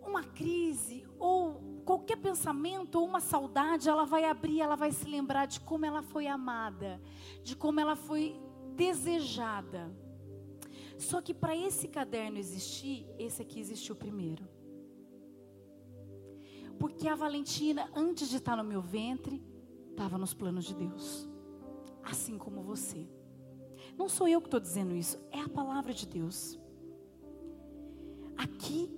uma 0.01 0.23
crise 0.23 1.05
ou 1.17 1.81
qualquer 1.85 2.17
pensamento 2.17 2.95
ou 2.99 3.05
uma 3.05 3.19
saudade, 3.19 3.89
ela 3.89 4.05
vai 4.05 4.25
abrir, 4.25 4.61
ela 4.61 4.75
vai 4.75 4.91
se 4.91 5.05
lembrar 5.05 5.45
de 5.45 5.59
como 5.59 5.85
ela 5.85 6.01
foi 6.01 6.27
amada, 6.27 7.01
de 7.43 7.55
como 7.55 7.79
ela 7.79 7.95
foi 7.95 8.39
desejada. 8.75 9.91
Só 11.03 11.21
que 11.21 11.33
para 11.33 11.55
esse 11.55 11.87
caderno 11.87 12.37
existir, 12.37 13.05
esse 13.19 13.41
aqui 13.41 13.59
existiu 13.59 13.93
primeiro. 13.95 14.47
Porque 16.79 17.07
a 17.07 17.15
Valentina, 17.15 17.89
antes 17.93 18.29
de 18.29 18.37
estar 18.37 18.55
no 18.55 18.63
meu 18.63 18.81
ventre, 18.81 19.43
estava 19.91 20.17
nos 20.17 20.33
planos 20.33 20.63
de 20.65 20.73
Deus. 20.73 21.29
Assim 22.03 22.37
como 22.37 22.63
você. 22.63 23.07
Não 23.97 24.07
sou 24.07 24.27
eu 24.27 24.39
que 24.41 24.47
estou 24.47 24.59
dizendo 24.59 24.95
isso, 24.95 25.19
é 25.29 25.39
a 25.41 25.49
palavra 25.49 25.93
de 25.93 26.07
Deus. 26.07 26.57
Aqui 28.37 28.89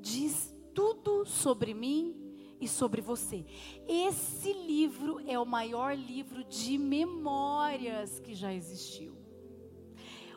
diz 0.00 0.54
tudo 0.72 1.24
sobre 1.26 1.74
mim 1.74 2.14
e 2.60 2.68
sobre 2.68 3.00
você. 3.00 3.44
Esse 3.88 4.52
livro 4.52 5.20
é 5.26 5.38
o 5.38 5.44
maior 5.44 5.96
livro 5.96 6.44
de 6.44 6.78
memórias 6.78 8.20
que 8.20 8.34
já 8.34 8.54
existiu. 8.54 9.23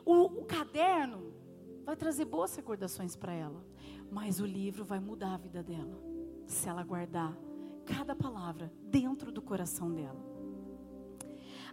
O, 0.08 0.40
o 0.40 0.46
caderno 0.46 1.34
vai 1.84 1.94
trazer 1.94 2.24
boas 2.24 2.56
recordações 2.56 3.14
para 3.14 3.34
ela, 3.34 3.62
mas 4.10 4.40
o 4.40 4.46
livro 4.46 4.86
vai 4.86 5.02
mudar 5.02 5.34
a 5.34 5.38
vida 5.38 5.62
dela 5.62 6.02
se 6.46 6.70
ela 6.70 6.82
guardar 6.82 7.38
cada 7.86 8.16
palavra 8.16 8.72
dentro 8.84 9.34
do 9.34 9.42
coração 9.42 9.94
dela. 9.94 10.26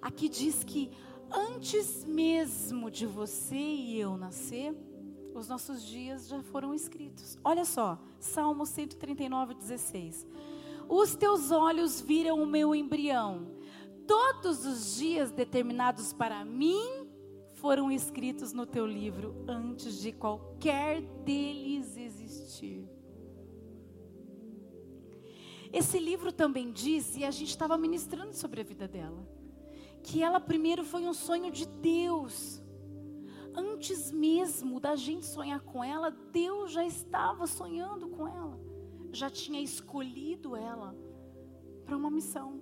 Aqui 0.03 0.29
diz 0.29 0.64
que 0.64 0.91
antes 1.31 2.05
mesmo 2.05 2.91
de 2.91 3.07
você 3.07 3.55
e 3.55 4.00
eu 4.00 4.17
nascer, 4.17 4.75
os 5.33 5.47
nossos 5.47 5.85
dias 5.85 6.26
já 6.26 6.43
foram 6.43 6.75
escritos. 6.75 7.38
Olha 7.45 7.64
só, 7.64 8.03
Salmo 8.19 8.67
139, 8.67 9.55
16. 9.55 10.26
Os 10.88 11.14
teus 11.14 11.53
olhos 11.53 12.00
viram 12.00 12.43
o 12.43 12.47
meu 12.47 12.75
embrião. 12.75 13.47
Todos 14.09 14.67
os 14.67 14.97
dias 14.97 15.31
determinados 15.31 16.12
para 16.12 16.45
mim 16.45 17.03
foram 17.64 17.90
escritos 17.90 18.52
no 18.52 18.66
teu 18.66 18.87
livro 18.87 19.42
antes 19.49 19.99
de 19.99 20.12
qualquer 20.12 21.00
deles 21.00 21.97
existir. 21.97 22.87
Esse 25.73 25.99
livro 25.99 26.30
também 26.30 26.71
diz, 26.71 27.16
e 27.16 27.25
a 27.25 27.30
gente 27.30 27.49
estava 27.49 27.78
ministrando 27.78 28.35
sobre 28.35 28.61
a 28.61 28.64
vida 28.64 28.87
dela, 28.87 29.26
que 30.02 30.23
ela 30.23 30.38
primeiro 30.38 30.85
foi 30.85 31.06
um 31.06 31.14
sonho 31.14 31.50
de 31.50 31.66
Deus. 31.66 32.62
Antes 33.54 34.12
mesmo 34.12 34.78
da 34.78 34.94
gente 34.94 35.25
sonhar 35.25 35.61
com 35.61 35.83
ela, 35.83 36.11
Deus 36.11 36.71
já 36.71 36.85
estava 36.85 37.47
sonhando 37.47 38.09
com 38.09 38.28
ela, 38.28 38.61
já 39.11 39.30
tinha 39.30 39.62
escolhido 39.62 40.54
ela 40.54 40.94
para 41.87 41.97
uma 41.97 42.11
missão. 42.11 42.61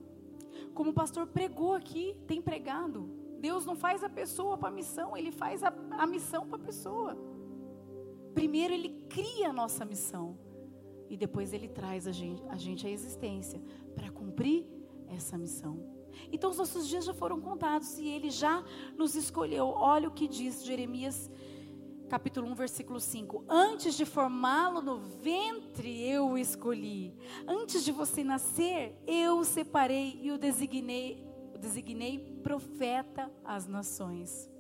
Como 0.73 0.91
o 0.91 0.95
pastor 0.95 1.27
pregou 1.27 1.75
aqui, 1.75 2.17
tem 2.25 2.41
pregado. 2.41 3.22
Deus 3.43 3.67
não 3.67 3.75
faz 3.75 4.05
a 4.05 4.09
pessoa 4.09 4.57
para 4.57 4.69
a 4.69 4.73
missão, 4.81 5.17
Ele 5.17 5.33
faz 5.33 5.65
a, 5.65 5.75
a 5.91 6.07
missão 6.07 6.47
para 6.47 6.59
a 6.63 6.65
pessoa. 6.65 7.19
Primeiro 8.33 8.73
Ele 8.73 9.05
cria 9.11 9.49
a 9.51 9.53
nossa 9.53 9.85
missão 9.85 10.39
e 11.11 11.17
depois 11.17 11.53
Ele 11.53 11.69
traz 11.69 12.07
a 12.07 12.13
gente, 12.13 12.41
a 12.49 12.57
gente 12.57 12.87
à 12.87 12.91
existência 12.91 13.61
para 13.97 14.09
cumprir 14.13 14.65
essa 15.09 15.37
missão. 15.37 15.75
Então 16.31 16.51
os 16.51 16.59
nossos 16.59 16.87
dias 16.87 17.05
já 17.05 17.13
foram 17.13 17.41
contados 17.41 17.99
e 17.99 18.07
Ele 18.07 18.31
já 18.31 18.65
nos 18.97 19.17
escolheu. 19.17 19.67
Olha 19.67 20.09
o 20.09 20.13
que 20.13 20.29
diz 20.29 20.65
Jeremias 20.65 21.29
capítulo 22.09 22.47
1, 22.49 22.55
versículo 22.55 23.01
5. 23.01 23.45
Antes 23.49 23.97
de 23.97 24.05
formá-lo 24.05 24.81
no 24.81 24.99
ventre, 24.99 26.01
eu 26.09 26.29
o 26.29 26.39
escolhi. 26.39 27.13
Antes 27.45 27.83
de 27.83 27.91
você 27.91 28.23
nascer, 28.23 28.95
eu 29.05 29.39
o 29.39 29.45
separei 29.45 30.21
e 30.23 30.31
o 30.31 30.39
designei, 30.39 31.27
designei 31.63 32.19
profeta 32.43 33.33
às 33.45 33.69
nações. 33.69 34.51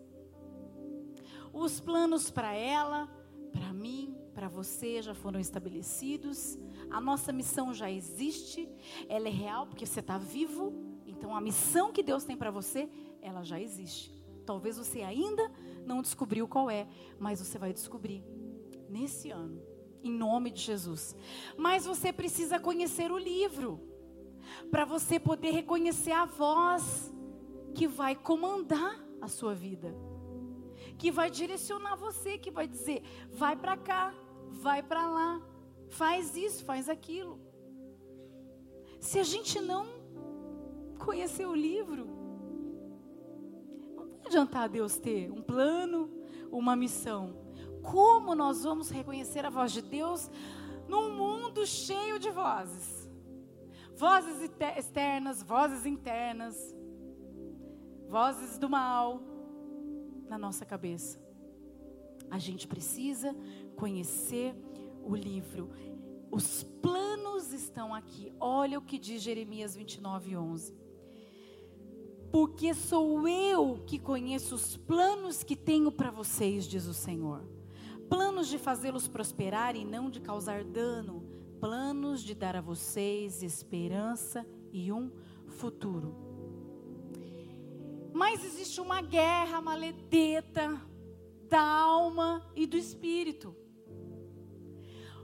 Os 1.53 1.81
planos 1.81 2.31
para 2.31 2.55
ela, 2.55 3.09
para 3.51 3.73
mim, 3.73 4.17
para 4.33 4.49
você 4.49 5.03
já 5.03 5.13
foram 5.13 5.41
estabelecidos. 5.41 6.57
A 6.89 7.01
nossa 7.01 7.33
missão 7.33 7.75
já 7.75 7.91
existe, 7.91 8.69
ela 9.09 9.27
é 9.27 9.33
real 9.33 9.67
porque 9.67 9.85
você 9.85 9.99
está 9.99 10.17
vivo. 10.17 10.73
Então 11.05 11.37
a 11.37 11.41
missão 11.41 11.93
que 11.93 12.05
Deus 12.05 12.25
tem 12.25 12.37
para 12.37 12.53
você, 12.53 12.89
ela 13.21 13.43
já 13.43 13.61
existe. 13.61 14.15
Talvez 14.47 14.79
você 14.79 15.03
ainda 15.03 15.51
não 15.85 16.03
descobriu 16.03 16.47
qual 16.47 16.71
é, 16.71 16.87
mas 17.19 17.41
você 17.41 17.59
vai 17.59 17.73
descobrir 17.73 18.25
nesse 18.89 19.31
ano, 19.31 19.61
em 20.05 20.11
nome 20.11 20.53
de 20.53 20.61
Jesus. 20.61 21.17
Mas 21.57 21.85
você 21.85 22.13
precisa 22.13 22.61
conhecer 22.61 23.11
o 23.11 23.19
livro 23.19 23.92
para 24.71 24.85
você 24.85 25.19
poder 25.19 25.51
reconhecer 25.51 26.13
a 26.13 26.25
voz 26.25 27.13
que 27.75 27.87
vai 27.87 28.15
comandar 28.15 28.99
a 29.21 29.29
sua 29.29 29.55
vida 29.55 29.95
que 31.03 31.11
vai 31.11 31.31
direcionar 31.31 31.97
você, 31.97 32.39
que 32.39 32.51
vai 32.51 32.67
dizer: 32.67 33.03
vai 33.33 33.57
para 33.57 33.77
cá, 33.77 34.15
vai 34.51 34.83
para 34.83 35.07
lá, 35.09 35.43
faz 35.91 36.37
isso, 36.37 36.65
faz 36.65 36.89
aquilo. 36.89 37.41
Se 39.01 39.19
a 39.19 39.25
gente 39.25 39.61
não 39.61 39.87
conhecer 41.05 41.47
o 41.47 41.55
livro, 41.55 42.07
não 43.97 44.07
vai 44.07 44.27
adiantar 44.27 44.69
Deus 44.69 44.97
ter 44.97 45.31
um 45.31 45.43
plano, 45.43 46.09
uma 46.51 46.77
missão. 46.77 47.37
Como 47.83 48.37
nós 48.37 48.63
vamos 48.63 48.89
reconhecer 48.89 49.45
a 49.45 49.51
voz 49.51 49.73
de 49.73 49.83
Deus 49.83 50.31
num 50.87 51.17
mundo 51.17 51.67
cheio 51.67 52.17
de 52.21 52.31
vozes? 52.31 53.02
Vozes 54.03 54.51
externas, 54.77 55.45
vozes 55.45 55.87
internas, 55.87 56.57
vozes 58.09 58.59
do 58.59 58.69
mal 58.69 59.23
na 60.29 60.37
nossa 60.37 60.67
cabeça. 60.67 61.21
A 62.29 62.37
gente 62.37 62.67
precisa 62.67 63.33
conhecer 63.77 64.57
o 65.05 65.15
livro. 65.15 65.71
Os 66.33 66.65
planos 66.65 67.53
estão 67.53 67.95
aqui. 67.95 68.35
Olha 68.41 68.77
o 68.77 68.83
que 68.83 68.99
diz 68.99 69.23
Jeremias 69.23 69.77
29, 69.77 70.37
11. 70.37 70.75
Porque 72.33 72.75
sou 72.75 73.29
eu 73.29 73.85
que 73.87 74.01
conheço 74.01 74.57
os 74.57 74.77
planos 74.77 75.45
que 75.45 75.55
tenho 75.55 75.93
para 75.93 76.11
vocês, 76.11 76.67
diz 76.67 76.87
o 76.87 76.95
Senhor. 76.95 77.49
planos 78.09 78.49
de 78.49 78.59
fazê-los 78.59 79.07
prosperar 79.07 79.77
e 79.77 79.85
não 79.85 80.11
de 80.11 80.21
causar 80.21 80.65
dano, 80.65 81.22
planos 81.63 82.25
de 82.25 82.35
dar 82.35 82.57
a 82.57 82.61
vocês 82.61 83.41
esperança 83.41 84.45
e 84.73 84.91
um 84.91 85.13
futuro. 85.47 86.13
Mas 88.13 88.45
existe 88.45 88.81
uma 88.81 89.01
guerra 89.01 89.61
maledeta 89.61 90.83
da 91.49 91.63
alma 91.63 92.45
e 92.57 92.67
do 92.67 92.77
espírito. 92.77 93.55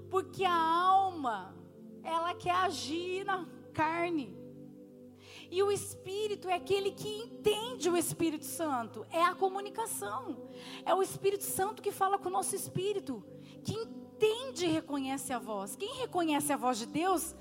Porque 0.09 0.45
a 0.45 0.55
alma, 0.55 1.57
ela 2.05 2.33
quer 2.35 2.55
agir 2.55 3.25
na 3.25 3.45
carne. 3.75 4.39
E 5.51 5.63
o 5.63 5.73
Espírito 5.73 6.49
é 6.49 6.55
aquele 6.55 6.93
que 6.93 7.09
entende 7.09 7.89
o 7.89 7.97
Espírito 7.97 8.45
Santo. 8.45 9.07
É 9.11 9.25
a 9.25 9.35
comunicação. 9.35 10.49
É 10.85 10.95
o 10.95 11.03
Espírito 11.03 11.45
Santo 11.45 11.83
que 11.83 11.91
fala 11.91 12.19
com 12.19 12.29
o 12.29 12.33
nosso 12.33 12.55
espírito. 12.55 13.25
Que 13.65 13.73
entende 13.73 13.98
e 14.63 14.67
reconhece 14.67 15.33
a 15.33 15.39
voz. 15.39 15.77
Quem 15.77 15.95
reconhece 15.97 16.53
a 16.53 16.57
voz 16.57 16.79
de 16.79 16.87
Deus 16.87 17.35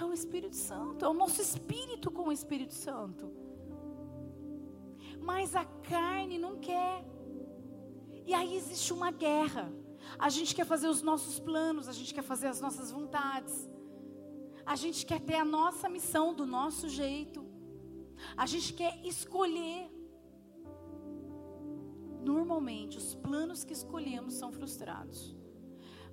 é 0.00 0.04
o 0.04 0.12
Espírito 0.12 0.56
Santo. 0.56 1.04
É 1.04 1.08
o 1.08 1.14
nosso 1.14 1.40
espírito 1.40 2.10
com 2.10 2.28
o 2.28 2.32
Espírito 2.32 2.74
Santo. 2.74 3.30
Mas 5.20 5.54
a 5.54 5.64
carne 5.64 6.38
não 6.38 6.58
quer. 6.58 7.04
E 8.26 8.32
aí 8.32 8.56
existe 8.56 8.92
uma 8.92 9.10
guerra. 9.10 9.72
A 10.18 10.28
gente 10.28 10.54
quer 10.54 10.66
fazer 10.66 10.88
os 10.88 11.02
nossos 11.02 11.38
planos, 11.38 11.88
a 11.88 11.92
gente 11.92 12.12
quer 12.14 12.22
fazer 12.22 12.48
as 12.48 12.60
nossas 12.60 12.90
vontades. 12.90 13.68
A 14.66 14.76
gente 14.76 15.04
quer 15.04 15.20
ter 15.20 15.36
a 15.36 15.44
nossa 15.44 15.88
missão 15.88 16.34
do 16.34 16.46
nosso 16.46 16.88
jeito. 16.88 17.44
A 18.36 18.46
gente 18.46 18.72
quer 18.72 19.04
escolher. 19.04 19.90
Normalmente, 22.22 22.96
os 22.96 23.14
planos 23.14 23.64
que 23.64 23.74
escolhemos 23.74 24.34
são 24.34 24.50
frustrados. 24.50 25.36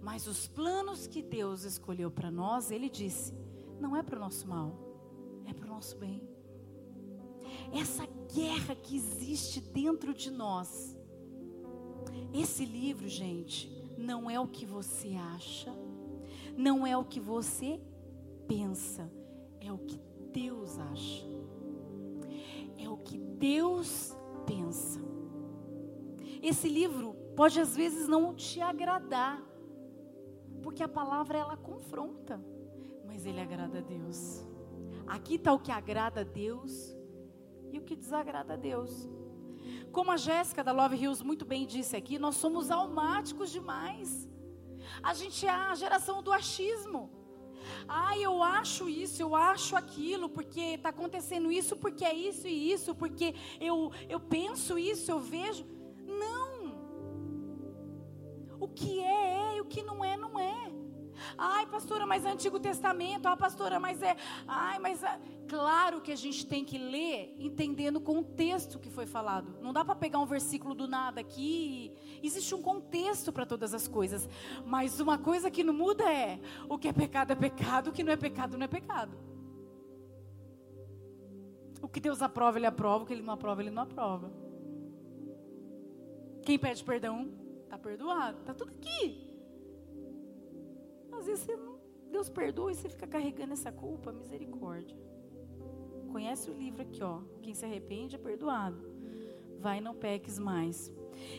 Mas 0.01 0.27
os 0.27 0.47
planos 0.47 1.05
que 1.05 1.21
Deus 1.21 1.63
escolheu 1.63 2.09
para 2.09 2.31
nós, 2.31 2.71
Ele 2.71 2.89
disse, 2.89 3.33
não 3.79 3.95
é 3.95 4.01
para 4.01 4.17
o 4.17 4.19
nosso 4.19 4.47
mal, 4.47 4.75
é 5.45 5.53
para 5.53 5.65
o 5.65 5.69
nosso 5.69 5.97
bem. 5.97 6.27
Essa 7.71 8.07
guerra 8.33 8.75
que 8.75 8.95
existe 8.95 9.61
dentro 9.61 10.13
de 10.13 10.31
nós. 10.31 10.97
Esse 12.33 12.65
livro, 12.65 13.07
gente, 13.07 13.69
não 13.97 14.29
é 14.29 14.39
o 14.39 14.47
que 14.47 14.65
você 14.65 15.15
acha, 15.15 15.71
não 16.57 16.85
é 16.85 16.97
o 16.97 17.05
que 17.05 17.19
você 17.19 17.79
pensa, 18.47 19.11
é 19.59 19.71
o 19.71 19.77
que 19.77 19.99
Deus 20.33 20.79
acha. 20.79 21.25
É 22.77 22.89
o 22.89 22.97
que 22.97 23.17
Deus 23.17 24.15
pensa. 24.45 24.99
Esse 26.41 26.67
livro 26.67 27.13
pode 27.35 27.59
às 27.59 27.75
vezes 27.75 28.07
não 28.07 28.33
te 28.33 28.59
agradar, 28.59 29.41
porque 30.61 30.83
a 30.83 30.87
palavra 30.87 31.37
ela 31.37 31.57
confronta, 31.57 32.41
mas 33.05 33.25
ele 33.25 33.39
agrada 33.39 33.79
a 33.79 33.81
Deus. 33.81 34.45
Aqui 35.07 35.35
está 35.35 35.51
o 35.53 35.59
que 35.59 35.71
agrada 35.71 36.21
a 36.21 36.23
Deus 36.23 36.95
e 37.71 37.79
o 37.79 37.81
que 37.81 37.95
desagrada 37.95 38.53
a 38.53 38.57
Deus. 38.57 39.09
Como 39.91 40.11
a 40.11 40.17
Jéssica 40.17 40.63
da 40.63 40.71
Love 40.71 40.95
Hills 40.95 41.23
muito 41.23 41.45
bem 41.45 41.65
disse 41.65 41.95
aqui, 41.95 42.17
nós 42.17 42.35
somos 42.35 42.71
almáticos 42.71 43.51
demais. 43.51 44.29
A 45.03 45.13
gente 45.13 45.45
é 45.45 45.49
a 45.49 45.75
geração 45.75 46.23
do 46.23 46.31
achismo. 46.31 47.09
Ah, 47.87 48.17
eu 48.17 48.41
acho 48.41 48.89
isso, 48.89 49.21
eu 49.21 49.35
acho 49.35 49.75
aquilo, 49.75 50.29
porque 50.29 50.61
está 50.61 50.89
acontecendo 50.89 51.51
isso, 51.51 51.75
porque 51.75 52.03
é 52.03 52.13
isso 52.13 52.47
e 52.47 52.71
isso, 52.71 52.95
porque 52.95 53.35
eu, 53.59 53.91
eu 54.09 54.19
penso 54.19 54.79
isso, 54.79 55.11
eu 55.11 55.19
vejo. 55.19 55.65
Não. 56.05 56.51
O 58.59 58.67
que 58.67 58.99
é, 59.01 59.40
que 59.71 59.81
não 59.81 60.03
é, 60.03 60.17
não 60.17 60.39
é. 60.39 60.71
Ai, 61.37 61.65
pastora, 61.65 62.05
mas 62.05 62.25
é 62.25 62.31
Antigo 62.31 62.59
Testamento. 62.59 63.27
Ah, 63.27 63.37
pastora, 63.37 63.79
mas 63.79 64.01
é. 64.01 64.15
Ai, 64.47 64.79
mas. 64.79 65.03
É... 65.03 65.19
Claro 65.47 66.01
que 66.01 66.11
a 66.11 66.15
gente 66.15 66.45
tem 66.45 66.63
que 66.63 66.77
ler 66.77 67.35
entendendo 67.37 67.97
o 67.97 68.01
contexto 68.01 68.79
que 68.79 68.89
foi 68.89 69.05
falado. 69.05 69.57
Não 69.61 69.73
dá 69.73 69.83
para 69.83 69.95
pegar 69.95 70.19
um 70.19 70.25
versículo 70.25 70.73
do 70.73 70.87
nada 70.87 71.19
aqui. 71.19 71.93
Existe 72.23 72.55
um 72.55 72.61
contexto 72.61 73.31
para 73.31 73.45
todas 73.45 73.73
as 73.73 73.87
coisas. 73.87 74.27
Mas 74.65 74.99
uma 74.99 75.17
coisa 75.17 75.51
que 75.51 75.63
não 75.63 75.73
muda 75.73 76.11
é: 76.11 76.39
o 76.69 76.77
que 76.77 76.87
é 76.87 76.93
pecado 76.93 77.31
é 77.31 77.35
pecado, 77.35 77.89
o 77.89 77.93
que 77.93 78.03
não 78.03 78.13
é 78.13 78.17
pecado 78.17 78.57
não 78.57 78.65
é 78.65 78.67
pecado. 78.67 79.17
O 81.81 81.87
que 81.87 81.99
Deus 81.99 82.21
aprova, 82.21 82.57
Ele 82.57 82.67
aprova. 82.67 83.03
O 83.03 83.07
que 83.07 83.13
Ele 83.13 83.23
não 83.23 83.33
aprova, 83.33 83.61
Ele 83.61 83.71
não 83.71 83.83
aprova. 83.83 84.31
Quem 86.43 86.57
pede 86.57 86.83
perdão, 86.83 87.31
está 87.63 87.77
perdoado. 87.77 88.39
Está 88.39 88.53
tudo 88.53 88.71
aqui. 88.71 89.30
Às 91.21 91.27
vezes 91.27 91.45
não, 91.45 91.79
Deus 92.11 92.29
perdoa 92.29 92.71
e 92.71 92.75
você 92.75 92.89
fica 92.89 93.05
carregando 93.05 93.53
essa 93.53 93.71
culpa, 93.71 94.11
misericórdia. 94.11 94.97
Conhece 96.11 96.49
o 96.49 96.53
livro 96.53 96.81
aqui, 96.81 97.03
ó. 97.03 97.21
Quem 97.43 97.53
se 97.53 97.63
arrepende 97.63 98.15
é 98.15 98.17
perdoado. 98.17 98.83
Vai, 99.59 99.79
não 99.79 99.93
peques 99.93 100.39
mais. 100.39 100.91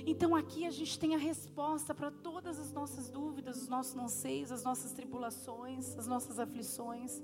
Então 0.07 0.37
aqui 0.37 0.65
a 0.67 0.71
gente 0.71 0.97
tem 1.01 1.17
a 1.17 1.19
resposta 1.19 1.93
para 1.93 2.13
todas 2.13 2.61
as 2.61 2.73
nossas 2.73 3.11
dúvidas, 3.11 3.61
os 3.61 3.69
nossos 3.69 3.97
anseios, 3.97 4.53
as 4.53 4.63
nossas 4.63 4.93
tribulações, 4.93 5.99
as 5.99 6.07
nossas 6.07 6.39
aflições. 6.39 7.21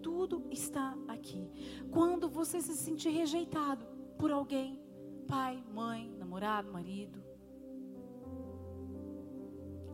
Tudo 0.00 0.46
está 0.52 0.96
aqui. 1.08 1.50
Quando 1.90 2.28
você 2.28 2.60
se 2.60 2.76
sentir 2.76 3.08
rejeitado 3.08 3.84
por 4.16 4.30
alguém, 4.30 4.80
pai, 5.26 5.60
mãe, 5.74 6.14
namorado, 6.16 6.70
marido, 6.70 7.20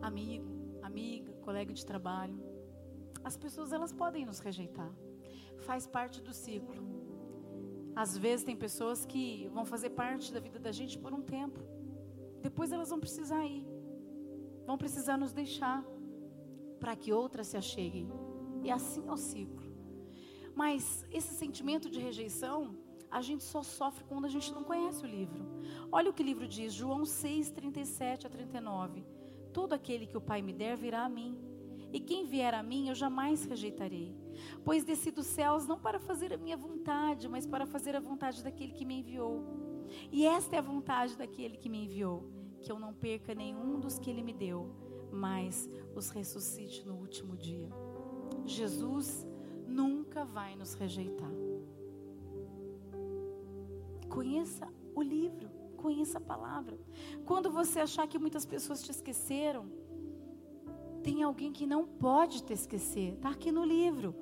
amigo, 0.02 0.51
amiga, 0.82 1.32
colega 1.34 1.72
de 1.72 1.84
trabalho. 1.84 2.38
As 3.24 3.36
pessoas 3.36 3.72
elas 3.72 3.92
podem 3.92 4.26
nos 4.26 4.40
rejeitar. 4.40 4.92
Faz 5.58 5.86
parte 5.86 6.20
do 6.20 6.32
ciclo. 6.32 6.82
Às 7.94 8.16
vezes 8.16 8.44
tem 8.44 8.56
pessoas 8.56 9.04
que 9.04 9.48
vão 9.52 9.64
fazer 9.64 9.90
parte 9.90 10.32
da 10.32 10.40
vida 10.40 10.58
da 10.58 10.72
gente 10.72 10.98
por 10.98 11.12
um 11.12 11.22
tempo. 11.22 11.60
Depois 12.40 12.72
elas 12.72 12.90
vão 12.90 12.98
precisar 12.98 13.44
ir. 13.46 13.64
Vão 14.66 14.76
precisar 14.78 15.16
nos 15.16 15.32
deixar 15.32 15.84
para 16.80 16.96
que 16.96 17.12
outras 17.12 17.48
se 17.48 17.56
acheguem. 17.56 18.08
E 18.62 18.70
assim 18.70 19.06
é 19.06 19.12
o 19.12 19.16
ciclo. 19.16 19.70
Mas 20.54 21.06
esse 21.10 21.34
sentimento 21.34 21.88
de 21.88 22.00
rejeição, 22.00 22.76
a 23.10 23.20
gente 23.20 23.44
só 23.44 23.62
sofre 23.62 24.04
quando 24.04 24.24
a 24.24 24.28
gente 24.28 24.52
não 24.52 24.64
conhece 24.64 25.04
o 25.04 25.08
livro. 25.08 25.44
Olha 25.90 26.10
o 26.10 26.14
que 26.14 26.22
o 26.22 26.26
livro 26.26 26.48
diz, 26.48 26.72
João 26.72 27.04
6, 27.04 27.50
37 27.50 28.26
a 28.26 28.30
39. 28.30 29.04
Todo 29.52 29.72
aquele 29.72 30.06
que 30.06 30.16
o 30.16 30.20
Pai 30.20 30.42
me 30.42 30.52
der 30.52 30.76
virá 30.76 31.04
a 31.04 31.08
mim. 31.08 31.38
E 31.92 32.00
quem 32.00 32.24
vier 32.24 32.54
a 32.54 32.62
mim, 32.62 32.88
eu 32.88 32.94
jamais 32.94 33.44
rejeitarei. 33.44 34.16
Pois 34.64 34.82
desci 34.82 35.10
dos 35.10 35.26
céus 35.26 35.66
não 35.66 35.78
para 35.78 36.00
fazer 36.00 36.32
a 36.32 36.38
minha 36.38 36.56
vontade, 36.56 37.28
mas 37.28 37.46
para 37.46 37.66
fazer 37.66 37.94
a 37.94 38.00
vontade 38.00 38.42
daquele 38.42 38.72
que 38.72 38.84
me 38.84 39.00
enviou. 39.00 39.44
E 40.10 40.26
esta 40.26 40.56
é 40.56 40.58
a 40.58 40.62
vontade 40.62 41.16
daquele 41.16 41.58
que 41.58 41.68
me 41.68 41.84
enviou: 41.84 42.30
que 42.62 42.72
eu 42.72 42.78
não 42.78 42.94
perca 42.94 43.34
nenhum 43.34 43.78
dos 43.78 43.98
que 43.98 44.08
ele 44.08 44.22
me 44.22 44.32
deu, 44.32 44.74
mas 45.12 45.68
os 45.94 46.08
ressuscite 46.08 46.86
no 46.86 46.94
último 46.94 47.36
dia. 47.36 47.68
Jesus 48.46 49.26
nunca 49.66 50.24
vai 50.24 50.56
nos 50.56 50.72
rejeitar. 50.74 51.30
Conheça 54.08 54.66
o 54.94 55.02
livro 55.02 55.50
conheça 55.84 56.18
a 56.18 56.20
palavra. 56.32 56.78
Quando 57.26 57.50
você 57.50 57.80
achar 57.80 58.06
que 58.06 58.18
muitas 58.18 58.46
pessoas 58.46 58.82
te 58.82 58.90
esqueceram, 58.90 59.64
tem 61.02 61.22
alguém 61.22 61.52
que 61.52 61.66
não 61.66 61.84
pode 61.84 62.42
te 62.42 62.52
esquecer. 62.52 63.14
Está 63.14 63.30
aqui 63.30 63.50
no 63.50 63.64
livro. 63.64 64.14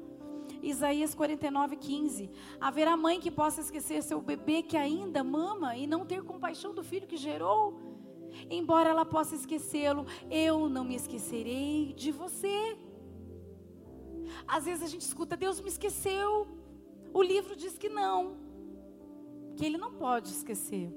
Isaías 0.63 1.15
49, 1.15 1.77
15. 1.77 2.31
Haverá 2.61 2.97
mãe 2.97 3.21
que 3.21 3.31
possa 3.31 3.61
esquecer 3.61 4.03
seu 4.03 4.21
bebê 4.21 4.63
que 4.63 4.77
ainda 4.77 5.23
mama 5.23 5.77
e 5.77 5.87
não 5.87 6.05
ter 6.05 6.23
compaixão 6.23 6.75
do 6.75 6.83
filho 6.83 7.07
que 7.07 7.17
gerou? 7.17 7.79
Embora 8.49 8.91
ela 8.91 9.05
possa 9.05 9.35
esquecê-lo, 9.35 10.07
eu 10.31 10.69
não 10.69 10.85
me 10.85 10.95
esquecerei 10.95 11.93
de 11.93 12.11
você. 12.11 12.77
Às 14.47 14.65
vezes 14.65 14.83
a 14.83 14.87
gente 14.87 15.03
escuta, 15.03 15.37
Deus 15.37 15.61
me 15.61 15.69
esqueceu. 15.69 16.47
O 17.13 17.23
livro 17.23 17.57
diz 17.57 17.77
que 17.77 17.89
não, 17.89 18.37
que 19.57 19.65
Ele 19.65 19.77
não 19.77 19.93
pode 19.93 20.29
esquecer. 20.31 20.93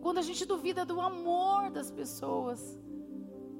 Quando 0.00 0.18
a 0.18 0.22
gente 0.22 0.44
duvida 0.44 0.84
do 0.84 1.00
amor 1.00 1.70
das 1.70 1.90
pessoas. 1.90 2.78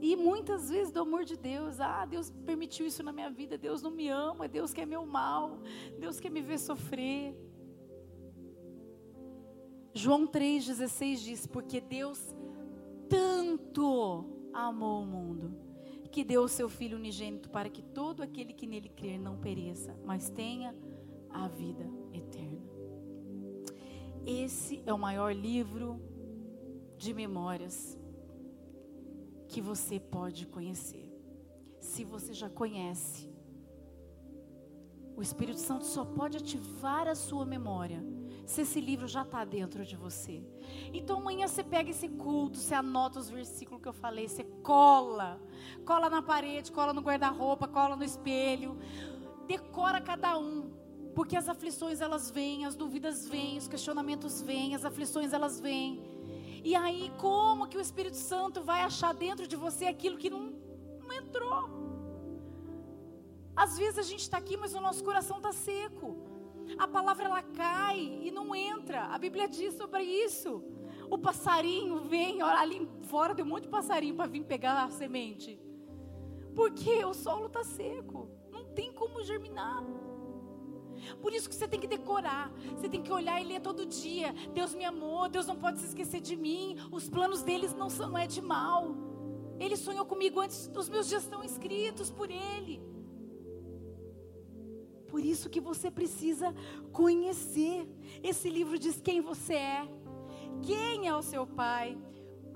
E 0.01 0.15
muitas 0.15 0.69
vezes 0.69 0.93
do 0.93 1.01
amor 1.01 1.25
de 1.25 1.37
Deus. 1.37 1.81
Ah, 1.81 2.05
Deus 2.05 2.31
permitiu 2.45 2.87
isso 2.87 3.03
na 3.03 3.13
minha 3.13 3.31
vida. 3.31 3.57
Deus 3.57 3.83
não 3.83 3.91
me 3.91 4.09
ama. 4.09 4.47
Deus 4.47 4.73
quer 4.73 4.87
meu 4.87 5.07
mal. 5.07 5.59
Deus 5.99 6.21
quer 6.21 6.31
me 6.31 6.43
ver 6.43 6.59
sofrer. 6.59 7.35
João 9.95 10.27
3,16 10.27 11.17
diz: 11.17 11.47
Porque 11.47 11.81
Deus 11.81 12.35
tanto 13.09 14.25
amou 14.53 15.03
o 15.03 15.07
mundo, 15.07 15.55
que 16.11 16.23
deu 16.25 16.43
o 16.43 16.49
seu 16.49 16.69
Filho 16.69 16.97
unigênito 16.97 17.49
para 17.51 17.69
que 17.69 17.83
todo 17.83 18.23
aquele 18.23 18.53
que 18.53 18.67
nele 18.67 18.89
crer 18.89 19.19
não 19.19 19.39
pereça, 19.39 19.99
mas 20.05 20.29
tenha 20.29 20.75
a 21.31 21.49
vida 21.49 21.89
eterna. 22.13 22.61
Esse 24.27 24.83
é 24.85 24.93
o 24.93 24.99
maior 24.99 25.35
livro 25.35 26.01
de 26.97 27.13
memórias. 27.15 27.99
que 29.49 29.61
você 29.61 30.01
pode 30.01 30.45
conhecer. 30.47 31.09
Se 31.81 32.05
você 32.05 32.35
já 32.35 32.51
conhece, 32.51 33.33
o 35.17 35.23
Espírito 35.23 35.61
Santo 35.61 35.85
só 35.85 36.05
pode 36.05 36.37
ativar 36.37 37.07
a 37.09 37.15
sua 37.15 37.47
memória 37.47 38.03
se 38.45 38.63
esse 38.63 38.81
livro 38.81 39.09
já 39.09 39.23
está 39.23 39.45
dentro 39.45 39.85
de 39.85 39.97
você. 39.97 40.45
Então 40.93 41.19
amanhã 41.19 41.49
você 41.49 41.65
pega 41.65 41.91
esse 41.91 42.09
culto, 42.09 42.59
você 42.59 42.75
anota 42.75 43.19
os 43.19 43.31
versículos 43.31 43.83
que 43.83 43.89
eu 43.89 43.93
falei, 43.93 44.29
você 44.29 44.45
cola, 44.63 45.41
cola 45.85 46.11
na 46.11 46.23
parede, 46.23 46.71
cola 46.71 46.93
no 46.93 47.01
guarda-roupa, 47.01 47.67
cola 47.67 47.97
no 47.97 48.05
espelho, 48.05 48.79
decora 49.47 50.01
cada 50.01 50.39
um, 50.39 50.71
porque 51.15 51.37
as 51.37 51.49
aflições 51.49 52.01
elas 52.01 52.31
vêm, 52.31 52.67
as 52.67 52.77
dúvidas 52.77 53.27
vêm, 53.27 53.57
os 53.59 53.69
questionamentos 53.69 54.43
vêm, 54.43 54.75
as 54.75 54.85
aflições 54.85 55.33
elas 55.33 55.59
vêm. 55.59 56.16
E 56.67 56.75
aí 56.75 57.13
como 57.17 57.69
que 57.69 57.79
o 57.79 57.81
Espírito 57.81 58.17
Santo 58.17 58.61
vai 58.61 58.81
achar 58.81 59.15
dentro 59.15 59.47
de 59.47 59.55
você 59.55 59.85
aquilo 59.87 60.19
que 60.19 60.29
não, 60.29 60.53
não 61.01 61.13
entrou? 61.13 61.61
Às 63.55 63.79
vezes 63.79 64.01
a 64.01 64.03
gente 64.03 64.23
está 64.23 64.39
aqui, 64.39 64.57
mas 64.57 64.75
o 64.75 64.81
nosso 64.81 65.05
coração 65.05 65.37
está 65.37 65.53
seco. 65.53 66.17
A 66.77 66.89
palavra 66.89 67.27
ela 67.27 67.41
cai 67.41 68.01
e 68.21 68.33
não 68.33 68.53
entra. 68.53 69.05
A 69.05 69.17
Bíblia 69.17 69.47
diz 69.47 69.75
sobre 69.75 70.03
isso. 70.03 70.61
O 71.09 71.17
passarinho 71.17 72.01
vem, 72.01 72.43
olha, 72.43 72.59
ali 72.59 72.91
fora 73.03 73.33
tem 73.33 73.45
um 73.45 73.49
monte 73.49 73.63
de 73.63 73.69
passarinho 73.69 74.17
para 74.17 74.27
vir 74.27 74.43
pegar 74.43 74.83
a 74.83 74.91
semente. 74.91 75.57
Porque 76.53 77.05
o 77.05 77.15
solo 77.15 77.47
está 77.47 77.63
seco. 77.63 78.29
Não 78.51 78.65
tem 78.75 78.93
como 78.93 79.23
germinar. 79.23 79.85
Por 81.21 81.33
isso 81.33 81.49
que 81.49 81.55
você 81.55 81.69
tem 81.69 81.79
que 81.79 81.87
decorar, 81.87 82.53
você 82.75 82.89
tem 82.89 83.03
que 83.03 83.13
olhar 83.13 83.41
e 83.41 83.45
ler 83.45 83.61
todo 83.61 83.87
dia. 83.87 84.33
Deus 84.53 84.75
me 84.75 84.85
amou, 84.85 85.29
Deus 85.29 85.47
não 85.47 85.57
pode 85.57 85.81
se 85.81 85.87
esquecer 85.87 86.21
de 86.21 86.37
mim. 86.37 86.77
Os 86.91 87.09
planos 87.09 87.43
deles 87.43 87.75
não 87.75 87.91
são 87.91 88.07
não 88.09 88.19
é 88.19 88.27
de 88.27 88.41
mal. 88.41 88.95
Ele 89.59 89.77
sonhou 89.77 90.05
comigo 90.05 90.41
antes 90.41 90.69
dos 90.69 90.89
meus 90.89 91.09
dias 91.09 91.23
estão 91.23 91.43
escritos 91.43 92.11
por 92.11 92.31
Ele. 92.31 92.83
Por 95.09 95.25
isso 95.25 95.49
que 95.49 95.61
você 95.61 95.91
precisa 95.91 96.55
conhecer. 96.93 97.89
Esse 98.23 98.51
livro 98.51 98.79
diz 98.79 99.01
quem 99.01 99.21
você 99.21 99.55
é, 99.55 99.89
quem 100.63 101.09
é 101.09 101.15
o 101.15 101.23
seu 101.23 101.47
pai, 101.47 101.97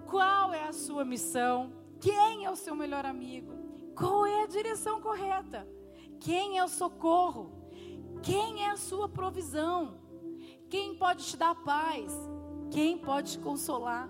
qual 0.07 0.53
é 0.53 0.65
a 0.65 0.73
sua 0.73 1.05
missão, 1.05 1.73
quem 2.01 2.45
é 2.45 2.51
o 2.51 2.57
seu 2.57 2.75
melhor 2.75 3.07
amigo, 3.07 3.53
qual 3.97 4.27
é 4.27 4.43
a 4.43 4.47
direção 4.47 5.01
correta, 5.01 5.67
quem 6.19 6.59
é 6.59 6.65
o 6.65 6.69
socorro, 6.69 7.60
quem 8.23 8.65
é 8.65 8.71
a 8.71 8.77
sua 8.77 9.09
provisão, 9.09 9.99
quem 10.69 10.95
pode 10.95 11.25
te 11.25 11.37
dar 11.37 11.55
paz, 11.55 12.13
quem 12.71 12.99
pode 12.99 13.33
te 13.33 13.39
consolar. 13.39 14.09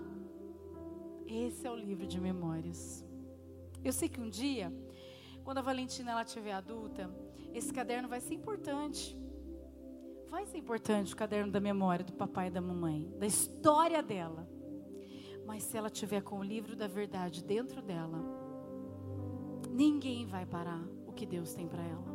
Esse 1.25 1.65
é 1.65 1.71
o 1.71 1.75
livro 1.75 2.05
de 2.05 2.19
memórias. 2.19 3.05
Eu 3.83 3.93
sei 3.93 4.09
que 4.09 4.19
um 4.19 4.29
dia, 4.29 4.71
quando 5.43 5.59
a 5.59 5.61
Valentina 5.61 6.11
ela 6.11 6.25
tiver 6.25 6.51
adulta, 6.51 7.09
esse 7.53 7.73
caderno 7.73 8.07
vai 8.07 8.19
ser 8.19 8.35
importante. 8.35 9.17
Vai 10.29 10.45
ser 10.45 10.57
importante 10.57 11.13
o 11.13 11.17
caderno 11.17 11.51
da 11.51 11.59
memória 11.59 12.05
do 12.05 12.13
papai 12.13 12.47
e 12.47 12.51
da 12.51 12.61
mamãe, 12.61 13.13
da 13.17 13.25
história 13.25 14.01
dela. 14.03 14.47
Mas 15.45 15.63
se 15.63 15.77
ela 15.77 15.89
tiver 15.89 16.21
com 16.21 16.39
o 16.39 16.43
livro 16.43 16.75
da 16.75 16.87
verdade 16.87 17.43
dentro 17.43 17.81
dela, 17.81 18.19
ninguém 19.69 20.25
vai 20.25 20.45
parar 20.45 20.81
o 21.05 21.11
que 21.11 21.25
Deus 21.25 21.53
tem 21.53 21.67
para 21.67 21.83
ela. 21.83 22.10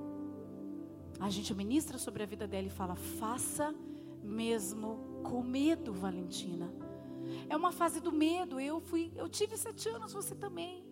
A 1.18 1.30
gente 1.30 1.54
ministra 1.54 1.98
sobre 1.98 2.22
a 2.22 2.26
vida 2.26 2.46
dela 2.46 2.66
e 2.66 2.70
fala: 2.70 2.94
faça 2.94 3.74
mesmo 4.22 5.20
com 5.22 5.42
medo, 5.42 5.92
Valentina. 5.92 6.72
É 7.48 7.56
uma 7.56 7.72
fase 7.72 8.00
do 8.00 8.12
medo. 8.12 8.60
Eu 8.60 8.80
fui, 8.80 9.12
eu 9.16 9.28
tive 9.28 9.56
sete 9.56 9.88
anos, 9.88 10.12
você 10.12 10.34
também. 10.34 10.84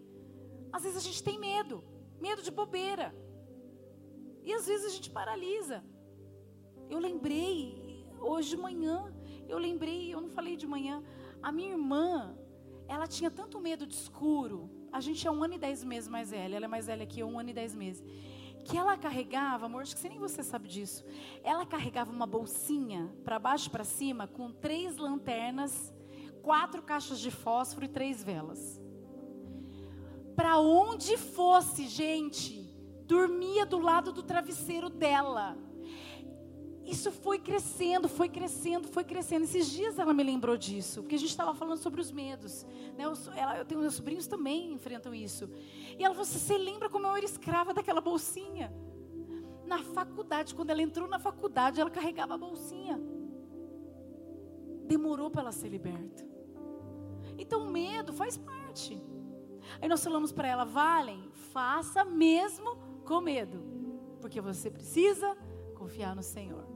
Às 0.73 0.83
vezes 0.83 0.99
a 0.99 1.01
gente 1.01 1.23
tem 1.23 1.39
medo, 1.39 1.85
medo 2.21 2.43
de 2.43 2.51
bobeira. 2.51 3.15
E 4.43 4.53
às 4.53 4.67
vezes 4.67 4.87
a 4.87 4.91
gente 4.91 5.11
paralisa. 5.11 5.85
Eu 6.89 6.99
lembrei, 6.99 8.05
hoje 8.21 8.51
de 8.51 8.57
manhã, 8.57 9.13
eu 9.49 9.59
lembrei, 9.59 10.13
eu 10.13 10.21
não 10.21 10.29
falei 10.29 10.57
de 10.57 10.67
manhã, 10.67 11.03
a 11.43 11.51
minha 11.51 11.71
irmã, 11.71 12.37
ela 12.87 13.07
tinha 13.07 13.31
tanto 13.31 13.61
medo 13.61 13.87
de 13.87 13.95
escuro. 13.95 14.71
A 14.93 15.01
gente 15.01 15.27
é 15.27 15.31
um 15.31 15.43
ano 15.43 15.55
e 15.55 15.59
dez 15.59 15.83
meses 15.83 16.09
mais 16.09 16.31
velha, 16.31 16.57
ela 16.57 16.67
é 16.67 16.69
mais 16.69 16.87
velha 16.87 17.07
que 17.07 17.21
eu, 17.21 17.27
um 17.27 17.39
ano 17.39 17.51
e 17.51 17.53
dez 17.53 17.75
meses. 17.75 18.05
Que 18.65 18.77
ela 18.77 18.97
carregava, 18.97 19.67
amor, 19.67 19.83
acho 19.83 19.97
que 19.97 20.09
nem 20.09 20.19
você 20.19 20.43
sabe 20.43 20.69
disso. 20.69 21.05
Ela 21.43 21.67
carregava 21.67 22.11
uma 22.11 22.27
bolsinha 22.27 23.15
para 23.23 23.39
baixo 23.39 23.69
e 23.69 23.71
para 23.71 23.85
cima 23.85 24.27
com 24.27 24.51
três 24.51 24.97
lanternas, 24.97 25.93
quatro 26.43 26.83
caixas 26.83 27.21
de 27.21 27.31
fósforo 27.31 27.85
e 27.85 27.89
três 27.89 28.23
velas. 28.23 28.81
Para 30.35 30.59
onde 30.59 31.17
fosse, 31.17 31.87
gente, 31.87 32.65
dormia 33.07 33.65
do 33.65 33.79
lado 33.79 34.13
do 34.13 34.23
travesseiro 34.23 34.89
dela. 34.89 35.57
Isso 36.85 37.11
foi 37.11 37.39
crescendo, 37.39 38.09
foi 38.09 38.29
crescendo, 38.29 38.87
foi 38.89 39.05
crescendo. 39.05 39.45
Esses 39.45 39.71
dias 39.71 39.99
ela 39.99 40.13
me 40.13 40.23
lembrou 40.23 40.57
disso, 40.57 41.01
porque 41.03 41.15
a 41.15 41.19
gente 41.19 41.31
estava 41.31 41.55
falando 41.55 41.79
sobre 41.79 42.01
os 42.01 42.13
medos. 42.13 42.65
Né? 42.97 43.05
Eu, 43.07 43.15
ela, 43.35 43.59
eu 43.59 43.65
tenho 43.65 43.81
meus 43.81 43.95
sobrinhos 43.95 44.27
também 44.27 44.73
enfrentam 44.73 45.15
isso. 45.15 45.49
E 45.99 46.05
ela 46.05 46.15
falou: 46.15 46.29
assim, 46.29 46.39
Você 46.39 46.59
lembra 46.59 46.91
como 46.91 47.07
eu 47.07 47.17
era 47.17 47.25
escrava 47.25 47.73
daquela 47.73 48.03
bolsinha? 48.03 48.71
Na 49.65 49.79
faculdade, 49.83 50.55
quando 50.55 50.71
ela 50.71 50.83
entrou 50.83 51.09
na 51.09 51.19
faculdade, 51.19 51.81
ela 51.81 51.91
carregava 51.91 52.35
a 52.35 52.39
bolsinha. 52.39 53.01
Demorou 54.87 55.31
para 55.31 55.41
ela 55.41 55.53
ser 55.53 55.71
liberta. 55.71 56.23
Então 57.39 57.67
o 57.67 57.71
medo 57.71 58.13
faz 58.13 58.37
parte. 58.37 59.01
Aí 59.81 59.89
nós 59.89 60.05
falamos 60.05 60.33
para 60.33 60.49
ela: 60.49 60.65
Valen, 60.65 61.31
faça 61.51 62.05
mesmo 62.05 62.77
com 63.07 63.23
medo, 63.23 63.63
porque 64.21 64.39
você 64.39 64.71
precisa 64.71 65.35
confiar 65.75 66.15
no 66.15 66.23
Senhor. 66.23 66.74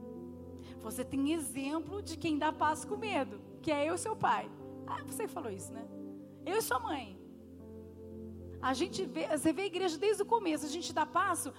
Você 0.81 1.03
tem 1.03 1.33
exemplo 1.33 2.01
de 2.01 2.17
quem 2.17 2.37
dá 2.37 2.51
paz 2.51 2.85
com 2.85 2.97
medo, 2.97 3.39
que 3.61 3.71
é 3.71 3.89
eu 3.89 3.95
e 3.95 3.97
seu 3.97 4.15
pai. 4.15 4.49
Ah, 4.87 5.03
você 5.03 5.27
falou 5.27 5.51
isso, 5.51 5.71
né? 5.73 5.85
Eu 6.45 6.57
e 6.57 6.61
sua 6.61 6.79
mãe. 6.79 7.19
A 8.61 8.73
gente 8.73 9.05
vê, 9.05 9.27
você 9.27 9.53
vê 9.53 9.63
a 9.63 9.67
igreja 9.67 9.97
desde 9.97 10.23
o 10.23 10.25
começo, 10.25 10.65
a 10.65 10.69
gente 10.69 10.91
dá 10.91 11.05
passo, 11.05 11.53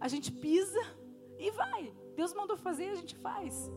a 0.00 0.08
gente 0.08 0.30
pisa 0.30 0.82
e 1.38 1.50
vai. 1.50 1.92
Deus 2.14 2.34
mandou 2.34 2.56
fazer, 2.56 2.90
a 2.90 2.94
gente 2.94 3.14
faz. 3.16 3.70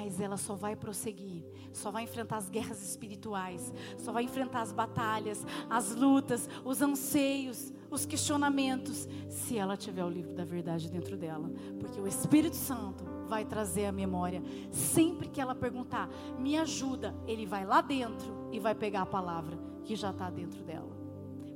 Mas 0.00 0.18
ela 0.18 0.38
só 0.38 0.54
vai 0.54 0.74
prosseguir, 0.74 1.44
só 1.74 1.90
vai 1.90 2.04
enfrentar 2.04 2.38
as 2.38 2.48
guerras 2.48 2.82
espirituais, 2.82 3.70
só 3.98 4.10
vai 4.10 4.24
enfrentar 4.24 4.62
as 4.62 4.72
batalhas, 4.72 5.44
as 5.68 5.94
lutas, 5.94 6.48
os 6.64 6.80
anseios, 6.80 7.70
os 7.90 8.06
questionamentos, 8.06 9.06
se 9.28 9.58
ela 9.58 9.76
tiver 9.76 10.02
o 10.02 10.08
livro 10.08 10.32
da 10.32 10.44
verdade 10.44 10.90
dentro 10.90 11.18
dela, 11.18 11.50
porque 11.78 12.00
o 12.00 12.06
Espírito 12.06 12.56
Santo 12.56 13.04
vai 13.26 13.44
trazer 13.44 13.84
a 13.84 13.92
memória. 13.92 14.42
Sempre 14.70 15.28
que 15.28 15.38
ela 15.38 15.54
perguntar, 15.54 16.08
me 16.38 16.56
ajuda, 16.56 17.14
ele 17.26 17.44
vai 17.44 17.66
lá 17.66 17.82
dentro 17.82 18.48
e 18.50 18.58
vai 18.58 18.74
pegar 18.74 19.02
a 19.02 19.06
palavra 19.06 19.58
que 19.84 19.94
já 19.94 20.12
está 20.12 20.30
dentro 20.30 20.62
dela. 20.62 20.98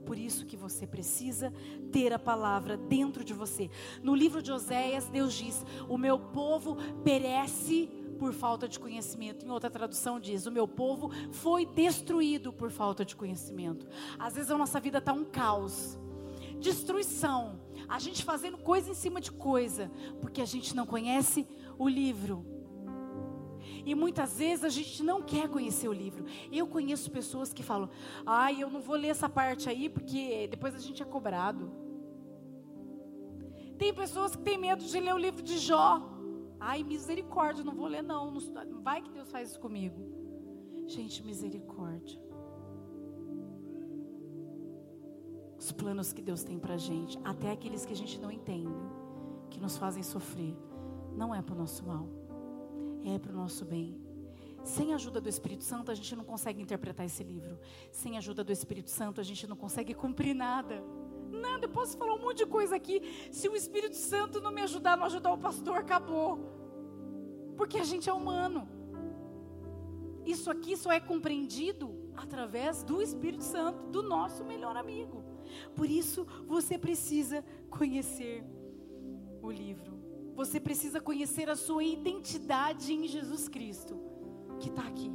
Por 0.05 0.19
isso 0.19 0.45
que 0.45 0.55
você 0.55 0.87
precisa 0.87 1.51
ter 1.91 2.13
a 2.13 2.19
palavra 2.19 2.77
dentro 2.77 3.25
de 3.25 3.33
você. 3.33 3.71
No 4.03 4.15
livro 4.15 4.43
de 4.43 4.53
Oséias, 4.53 5.09
Deus 5.09 5.33
diz: 5.33 5.65
O 5.89 5.97
meu 5.97 6.19
povo 6.19 6.77
perece 7.03 7.89
por 8.15 8.33
falta 8.33 8.69
de 8.69 8.79
conhecimento. 8.79 9.45
Em 9.45 9.51
outra 9.51 9.71
tradução 9.71 10.19
diz: 10.19 10.47
O 10.47 10.53
meu 10.53 10.67
povo 10.67 11.11
foi 11.33 11.67
destruído 11.67 12.53
por 12.53 12.71
falta 12.71 13.05
de 13.05 13.15
conhecimento. 13.15 13.87
Às 14.19 14.35
vezes 14.35 14.51
a 14.51 14.59
nossa 14.59 14.81
vida 14.81 14.99
está 14.99 15.13
um 15.13 15.25
caos, 15.25 15.99
destruição, 16.59 17.61
a 17.89 17.99
gente 17.99 18.25
fazendo 18.25 18.59
coisa 18.59 18.91
em 18.91 18.95
cima 18.95 19.21
de 19.21 19.31
coisa, 19.31 19.91
porque 20.21 20.41
a 20.41 20.47
gente 20.47 20.75
não 20.75 20.87
conhece 20.87 21.47
o 21.79 21.89
livro. 21.89 22.47
E 23.87 23.95
muitas 23.95 24.39
vezes 24.39 24.65
a 24.65 24.69
gente 24.69 25.03
não 25.03 25.21
quer 25.21 25.49
conhecer 25.49 25.89
o 25.89 25.93
livro. 25.93 26.25
Eu 26.51 26.67
conheço 26.67 27.11
pessoas 27.11 27.53
que 27.53 27.63
falam: 27.63 27.91
ai, 28.25 28.63
eu 28.63 28.71
não 28.71 28.81
vou 28.81 28.97
ler 28.97 29.09
essa 29.09 29.29
parte 29.29 29.69
aí 29.69 29.89
porque 29.89 30.47
depois 30.49 30.75
a 30.75 30.79
gente 30.79 31.03
é 31.03 31.07
cobrado. 31.07 31.71
Tem 33.77 33.93
pessoas 33.93 34.35
que 34.37 34.43
têm 34.43 34.57
medo 34.57 34.85
de 34.85 35.01
ler 35.01 35.15
o 35.15 35.19
livro 35.19 35.43
de 35.43 35.59
Jó. 35.59 36.14
Ai, 36.67 36.83
misericórdia, 36.83 37.63
não 37.63 37.75
vou 37.75 37.87
ler 37.87 38.03
não. 38.03 38.33
Vai 38.83 39.03
que 39.03 39.11
Deus 39.11 39.31
faz 39.31 39.51
isso 39.51 39.61
comigo. 39.61 40.01
Gente, 40.87 41.23
misericórdia. 41.23 42.19
Os 45.59 45.71
planos 45.73 46.13
que 46.15 46.23
Deus 46.23 46.43
tem 46.43 46.59
pra 46.59 46.79
gente, 46.79 47.19
até 47.23 47.51
aqueles 47.51 47.85
que 47.85 47.93
a 47.93 47.97
gente 47.97 48.19
não 48.19 48.31
entende, 48.31 48.73
que 49.51 49.61
nos 49.61 49.77
fazem 49.77 50.03
sofrer, 50.03 50.57
não 51.15 51.35
é 51.35 51.43
para 51.43 51.55
o 51.55 51.59
nosso 51.59 51.85
mal, 51.87 52.09
é 53.05 53.19
para 53.19 53.33
o 53.33 53.37
nosso 53.37 53.67
bem. 53.67 54.01
Sem 54.63 54.93
a 54.93 54.97
ajuda 54.97 55.21
do 55.21 55.29
Espírito 55.29 55.65
Santo, 55.65 55.91
a 55.91 55.95
gente 55.95 56.17
não 56.17 56.25
consegue 56.25 56.63
interpretar 56.63 57.05
esse 57.05 57.23
livro. 57.23 57.59
Sem 57.93 58.17
a 58.17 58.19
ajuda 58.19 58.43
do 58.43 58.53
Espírito 58.53 58.89
Santo, 58.89 59.21
a 59.21 59.25
gente 59.25 59.47
não 59.47 59.57
consegue 59.57 59.93
cumprir 59.93 60.35
nada. 60.35 60.83
Nada, 61.47 61.67
eu 61.67 61.73
posso 61.79 61.97
falar 61.99 62.15
um 62.15 62.23
monte 62.27 62.39
de 62.39 62.47
coisa 62.47 62.75
aqui. 62.81 62.97
Se 63.31 63.49
o 63.49 63.57
Espírito 63.63 63.97
Santo 63.97 64.41
não 64.41 64.53
me 64.57 64.63
ajudar, 64.63 64.97
não 64.97 65.05
ajudar 65.05 65.33
o 65.33 65.43
pastor, 65.47 65.77
acabou. 65.79 66.33
Porque 67.59 67.79
a 67.79 67.85
gente 67.85 68.09
é 68.09 68.13
humano. 68.13 68.67
Isso 70.25 70.51
aqui 70.51 70.75
só 70.77 70.91
é 70.91 71.01
compreendido 71.01 71.87
através 72.17 72.83
do 72.83 73.03
Espírito 73.03 73.45
Santo, 73.45 73.85
do 73.95 74.03
nosso 74.03 74.43
melhor 74.45 74.77
amigo. 74.77 75.23
Por 75.77 75.89
isso, 75.91 76.27
você 76.47 76.79
precisa 76.79 77.45
conhecer 77.69 78.43
o 79.43 79.51
livro. 79.51 79.93
Você 80.35 80.59
precisa 80.59 81.01
conhecer 81.01 81.49
a 81.51 81.57
sua 81.57 81.85
identidade 81.85 82.93
em 82.93 83.07
Jesus 83.07 83.49
Cristo, 83.49 84.01
que 84.59 84.71
está 84.71 84.83
aqui. 84.83 85.13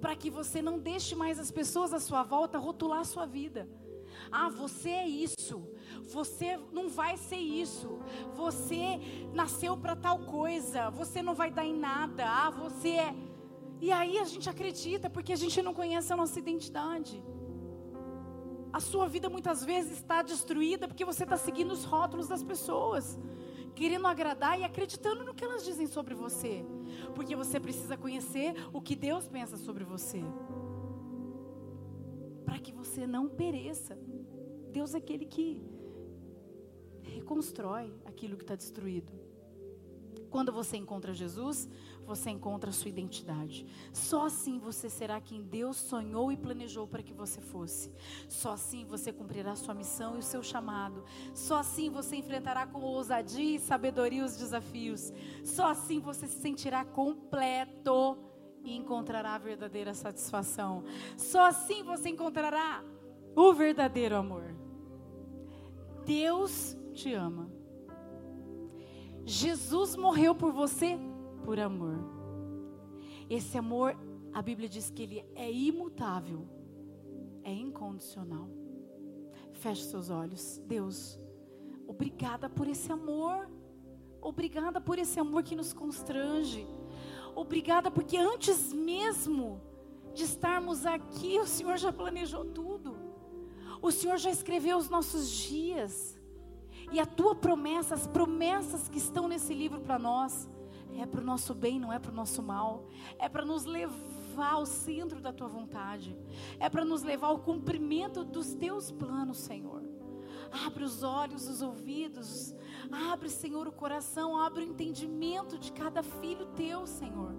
Para 0.00 0.14
que 0.14 0.30
você 0.30 0.62
não 0.62 0.78
deixe 0.78 1.14
mais 1.16 1.38
as 1.40 1.50
pessoas 1.50 1.92
à 1.92 1.98
sua 1.98 2.22
volta 2.22 2.56
rotular 2.58 3.00
a 3.00 3.04
sua 3.04 3.26
vida. 3.26 3.68
Ah, 4.30 4.48
você 4.48 4.90
é 4.90 5.08
isso. 5.08 5.62
Você 6.04 6.58
não 6.72 6.88
vai 6.88 7.16
ser 7.16 7.36
isso. 7.36 7.98
Você 8.34 9.00
nasceu 9.32 9.76
para 9.76 9.96
tal 9.96 10.20
coisa. 10.20 10.90
Você 10.90 11.22
não 11.22 11.34
vai 11.34 11.50
dar 11.50 11.64
em 11.64 11.76
nada. 11.76 12.24
Ah, 12.26 12.50
você 12.50 12.90
é. 12.90 13.14
E 13.80 13.92
aí 13.92 14.18
a 14.18 14.24
gente 14.24 14.48
acredita 14.48 15.10
porque 15.10 15.32
a 15.32 15.36
gente 15.36 15.60
não 15.60 15.74
conhece 15.74 16.12
a 16.12 16.16
nossa 16.16 16.38
identidade. 16.38 17.22
A 18.72 18.80
sua 18.80 19.08
vida 19.08 19.28
muitas 19.28 19.64
vezes 19.64 19.92
está 19.92 20.22
destruída 20.22 20.86
porque 20.86 21.04
você 21.04 21.22
está 21.22 21.36
seguindo 21.36 21.72
os 21.72 21.84
rótulos 21.84 22.28
das 22.28 22.42
pessoas, 22.42 23.18
querendo 23.74 24.06
agradar 24.06 24.58
e 24.58 24.64
acreditando 24.64 25.24
no 25.24 25.34
que 25.34 25.44
elas 25.44 25.64
dizem 25.64 25.86
sobre 25.86 26.14
você, 26.14 26.64
porque 27.14 27.34
você 27.34 27.58
precisa 27.58 27.96
conhecer 27.96 28.54
o 28.72 28.80
que 28.80 28.94
Deus 28.94 29.26
pensa 29.28 29.56
sobre 29.56 29.84
você, 29.84 30.22
para 32.46 32.58
que 32.58 32.72
você 32.72 33.06
não 33.06 33.28
pereça. 33.28 33.98
Deus 34.72 34.94
é 34.94 34.98
aquele 34.98 35.26
que 35.26 35.62
reconstrói 37.02 37.92
aquilo 38.04 38.36
que 38.36 38.44
está 38.44 38.54
destruído. 38.54 39.12
Quando 40.30 40.52
você 40.52 40.76
encontra 40.76 41.14
Jesus, 41.14 41.68
você 42.04 42.30
encontra 42.30 42.70
a 42.70 42.72
sua 42.72 42.88
identidade. 42.88 43.66
Só 43.92 44.26
assim 44.26 44.58
você 44.58 44.88
será 44.88 45.20
quem 45.20 45.42
Deus 45.42 45.76
sonhou 45.76 46.30
e 46.30 46.36
planejou 46.36 46.86
para 46.86 47.02
que 47.02 47.12
você 47.12 47.40
fosse. 47.40 47.90
Só 48.28 48.52
assim 48.52 48.84
você 48.84 49.12
cumprirá 49.12 49.52
a 49.52 49.56
sua 49.56 49.74
missão 49.74 50.16
e 50.16 50.18
o 50.18 50.22
seu 50.22 50.42
chamado. 50.42 51.04
Só 51.34 51.58
assim 51.58 51.90
você 51.90 52.16
enfrentará 52.16 52.66
com 52.66 52.80
ousadia 52.82 53.56
e 53.56 53.60
sabedoria 53.60 54.24
os 54.24 54.36
desafios. 54.36 55.12
Só 55.44 55.70
assim 55.70 56.00
você 56.00 56.26
se 56.26 56.40
sentirá 56.40 56.84
completo 56.84 58.18
e 58.66 58.76
encontrará 58.76 59.34
a 59.34 59.38
verdadeira 59.38 59.94
satisfação. 59.94 60.82
Só 61.16 61.46
assim 61.46 61.84
você 61.84 62.08
encontrará 62.08 62.84
o 63.34 63.52
verdadeiro 63.52 64.16
amor. 64.16 64.54
Deus 66.04 66.76
te 66.92 67.12
ama. 67.12 67.48
Jesus 69.24 69.96
morreu 69.96 70.34
por 70.34 70.52
você 70.52 70.98
por 71.44 71.58
amor. 71.60 71.98
Esse 73.30 73.56
amor, 73.56 73.96
a 74.32 74.42
Bíblia 74.42 74.68
diz 74.68 74.90
que 74.90 75.02
ele 75.02 75.24
é 75.34 75.50
imutável, 75.50 76.46
é 77.42 77.52
incondicional. 77.52 78.48
Feche 79.52 79.84
seus 79.84 80.10
olhos. 80.10 80.60
Deus, 80.66 81.18
obrigada 81.86 82.48
por 82.48 82.66
esse 82.66 82.90
amor. 82.90 83.48
Obrigada 84.20 84.80
por 84.80 84.98
esse 84.98 85.20
amor 85.20 85.44
que 85.44 85.54
nos 85.54 85.72
constrange. 85.72 86.66
Obrigada 87.36 87.90
porque 87.90 88.16
antes 88.16 88.72
mesmo 88.72 89.60
de 90.14 90.24
estarmos 90.24 90.86
aqui, 90.86 91.38
o 91.38 91.46
Senhor 91.46 91.76
já 91.76 91.92
planejou 91.92 92.46
tudo. 92.46 92.96
O 93.82 93.92
Senhor 93.92 94.16
já 94.16 94.30
escreveu 94.30 94.78
os 94.78 94.88
nossos 94.88 95.30
dias. 95.30 96.18
E 96.90 96.98
a 96.98 97.04
tua 97.04 97.34
promessa, 97.34 97.94
as 97.94 98.06
promessas 98.06 98.88
que 98.88 98.96
estão 98.96 99.28
nesse 99.28 99.52
livro 99.52 99.80
para 99.80 99.98
nós, 99.98 100.48
é 100.98 101.04
para 101.04 101.20
o 101.20 101.24
nosso 101.24 101.54
bem, 101.54 101.78
não 101.78 101.92
é 101.92 101.98
para 101.98 102.10
o 102.10 102.14
nosso 102.14 102.42
mal. 102.42 102.88
É 103.18 103.28
para 103.28 103.44
nos 103.44 103.66
levar 103.66 104.52
ao 104.52 104.64
centro 104.64 105.20
da 105.20 105.32
tua 105.32 105.48
vontade. 105.48 106.16
É 106.58 106.70
para 106.70 106.84
nos 106.84 107.02
levar 107.02 107.26
ao 107.26 107.40
cumprimento 107.40 108.24
dos 108.24 108.54
teus 108.54 108.90
planos, 108.90 109.36
Senhor. 109.36 109.82
Abre 110.64 110.84
os 110.84 111.02
olhos, 111.02 111.48
os 111.48 111.60
ouvidos. 111.60 112.54
Abre, 112.90 113.28
Senhor, 113.28 113.66
o 113.66 113.72
coração. 113.72 114.36
Abre 114.38 114.64
o 114.64 114.68
entendimento 114.68 115.58
de 115.58 115.72
cada 115.72 116.02
filho 116.02 116.46
teu, 116.56 116.86
Senhor. 116.86 117.34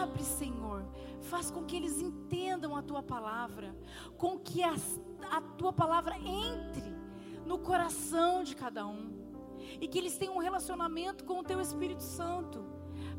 Abre, 0.00 0.22
Senhor. 0.22 0.84
Faz 1.22 1.50
com 1.50 1.64
que 1.64 1.76
eles 1.76 2.00
entendam 2.00 2.76
a 2.76 2.82
tua 2.82 3.02
palavra. 3.02 3.74
Com 4.16 4.38
que 4.38 4.62
a, 4.62 4.74
a 5.30 5.40
tua 5.40 5.72
palavra 5.72 6.16
entre 6.18 6.96
no 7.46 7.58
coração 7.58 8.44
de 8.44 8.54
cada 8.54 8.86
um. 8.86 9.10
E 9.80 9.88
que 9.88 9.98
eles 9.98 10.16
tenham 10.16 10.36
um 10.36 10.40
relacionamento 10.40 11.24
com 11.24 11.40
o 11.40 11.44
teu 11.44 11.60
Espírito 11.60 12.02
Santo, 12.02 12.64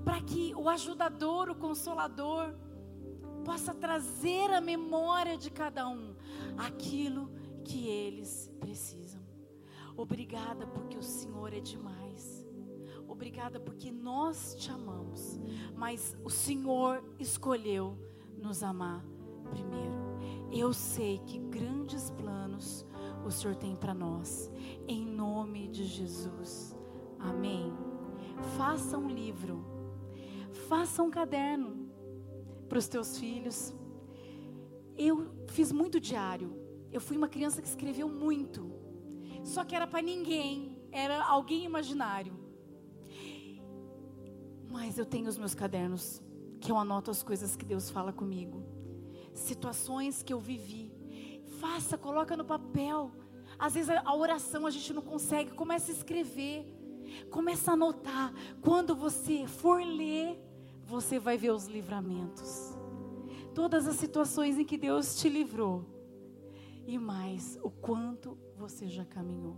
para 0.06 0.22
que 0.22 0.54
o 0.56 0.70
ajudador, 0.70 1.50
o 1.50 1.56
consolador, 1.56 2.54
possa 3.44 3.74
trazer 3.74 4.52
à 4.52 4.62
memória 4.62 5.36
de 5.38 5.50
cada 5.50 5.88
um 5.88 6.16
aquilo 6.58 7.32
que 7.64 7.88
eles 7.88 8.52
precisam. 8.60 9.09
Obrigada 10.00 10.66
porque 10.66 10.98
o 10.98 11.04
Senhor 11.04 11.54
é 11.54 11.60
demais. 11.60 12.48
Obrigada 13.06 13.60
porque 13.60 13.92
nós 13.92 14.56
te 14.56 14.72
amamos, 14.72 15.38
mas 15.76 16.16
o 16.24 16.30
Senhor 16.30 17.04
escolheu 17.20 17.98
nos 18.38 18.64
amar 18.64 19.04
primeiro. 19.52 19.94
Eu 20.54 20.72
sei 20.72 21.20
que 21.26 21.38
grandes 21.38 22.12
planos 22.12 22.86
o 23.26 23.30
Senhor 23.30 23.58
tem 23.58 23.76
para 23.76 23.94
nós. 23.94 24.50
Em 24.88 25.06
nome 25.06 25.68
de 25.68 25.84
Jesus. 25.84 26.74
Amém. 27.20 27.74
Faça 28.56 28.98
um 28.98 29.10
livro. 29.10 29.66
Faça 30.70 31.04
um 31.04 31.12
caderno 31.12 31.92
para 32.70 32.80
os 32.80 32.88
teus 32.88 33.18
filhos. 33.18 33.74
Eu 34.98 35.30
fiz 35.48 35.74
muito 35.74 36.00
diário. 36.00 36.56
Eu 36.90 37.02
fui 37.02 37.18
uma 37.18 37.28
criança 37.28 37.62
que 37.62 37.68
escreveu 37.68 38.08
muito. 38.08 38.80
Só 39.44 39.64
que 39.64 39.76
era 39.76 39.88
para 39.88 40.02
ninguém, 40.02 40.78
era 40.92 41.24
alguém 41.24 41.64
imaginário. 41.64 42.38
Mas 44.70 44.98
eu 44.98 45.06
tenho 45.06 45.28
os 45.28 45.38
meus 45.38 45.54
cadernos 45.54 46.22
que 46.60 46.72
eu 46.72 46.78
anoto 46.78 47.10
as 47.10 47.24
coisas 47.24 47.56
que 47.56 47.66
Deus 47.66 47.90
fala 47.90 48.14
comigo. 48.14 48.64
Situações 49.34 50.22
que 50.22 50.34
eu 50.34 50.40
vivi 50.40 51.00
Faça, 51.60 51.98
coloca 51.98 52.38
no 52.38 52.46
papel. 52.46 53.12
Às 53.58 53.74
vezes 53.74 53.90
a 53.90 54.16
oração 54.16 54.66
a 54.66 54.70
gente 54.70 54.94
não 54.94 55.02
consegue, 55.02 55.52
começa 55.52 55.92
a 55.92 55.96
escrever, 55.96 56.66
começa 57.30 57.72
a 57.72 57.74
anotar. 57.74 58.34
Quando 58.62 58.96
você 58.96 59.46
for 59.46 59.84
ler, 59.84 60.42
você 60.86 61.20
vai 61.20 61.38
ver 61.38 61.52
os 61.52 61.66
livramentos. 61.66 62.78
Todas 63.54 63.88
as 63.88 63.98
situações 63.98 64.58
em 64.58 64.64
que 64.64 64.78
Deus 64.78 65.18
te 65.18 65.28
livrou. 65.28 65.86
E 66.88 66.98
mais, 66.98 67.60
o 67.62 67.70
quanto 67.70 68.38
você 68.60 68.90
já 68.90 69.06
caminhou. 69.06 69.56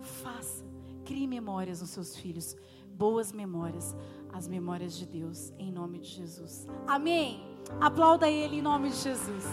Faça, 0.00 0.64
crie 1.04 1.26
memórias 1.26 1.82
nos 1.82 1.90
seus 1.90 2.16
filhos, 2.16 2.56
boas 2.88 3.32
memórias, 3.32 3.94
as 4.32 4.48
memórias 4.48 4.94
de 4.96 5.04
Deus, 5.04 5.52
em 5.58 5.70
nome 5.70 5.98
de 5.98 6.08
Jesus. 6.08 6.66
Amém. 6.86 7.42
Aplauda 7.80 8.28
Ele 8.28 8.56
em 8.56 8.62
nome 8.62 8.88
de 8.88 8.96
Jesus. 8.96 9.44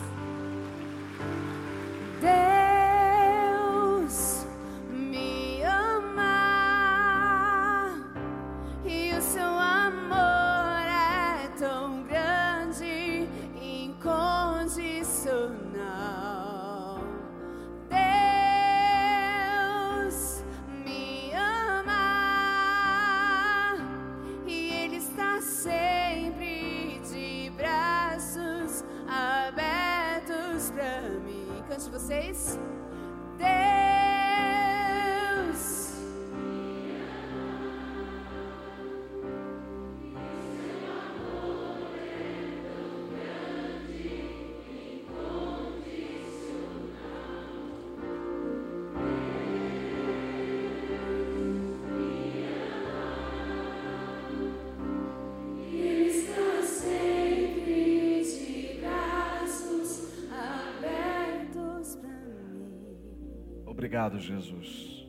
Obrigado, 63.92 64.20
Jesus, 64.20 65.06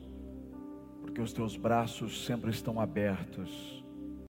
porque 0.99 1.21
os 1.21 1.31
teus 1.31 1.55
braços 1.55 2.25
sempre 2.25 2.51
estão 2.51 2.81
abertos 2.81 3.72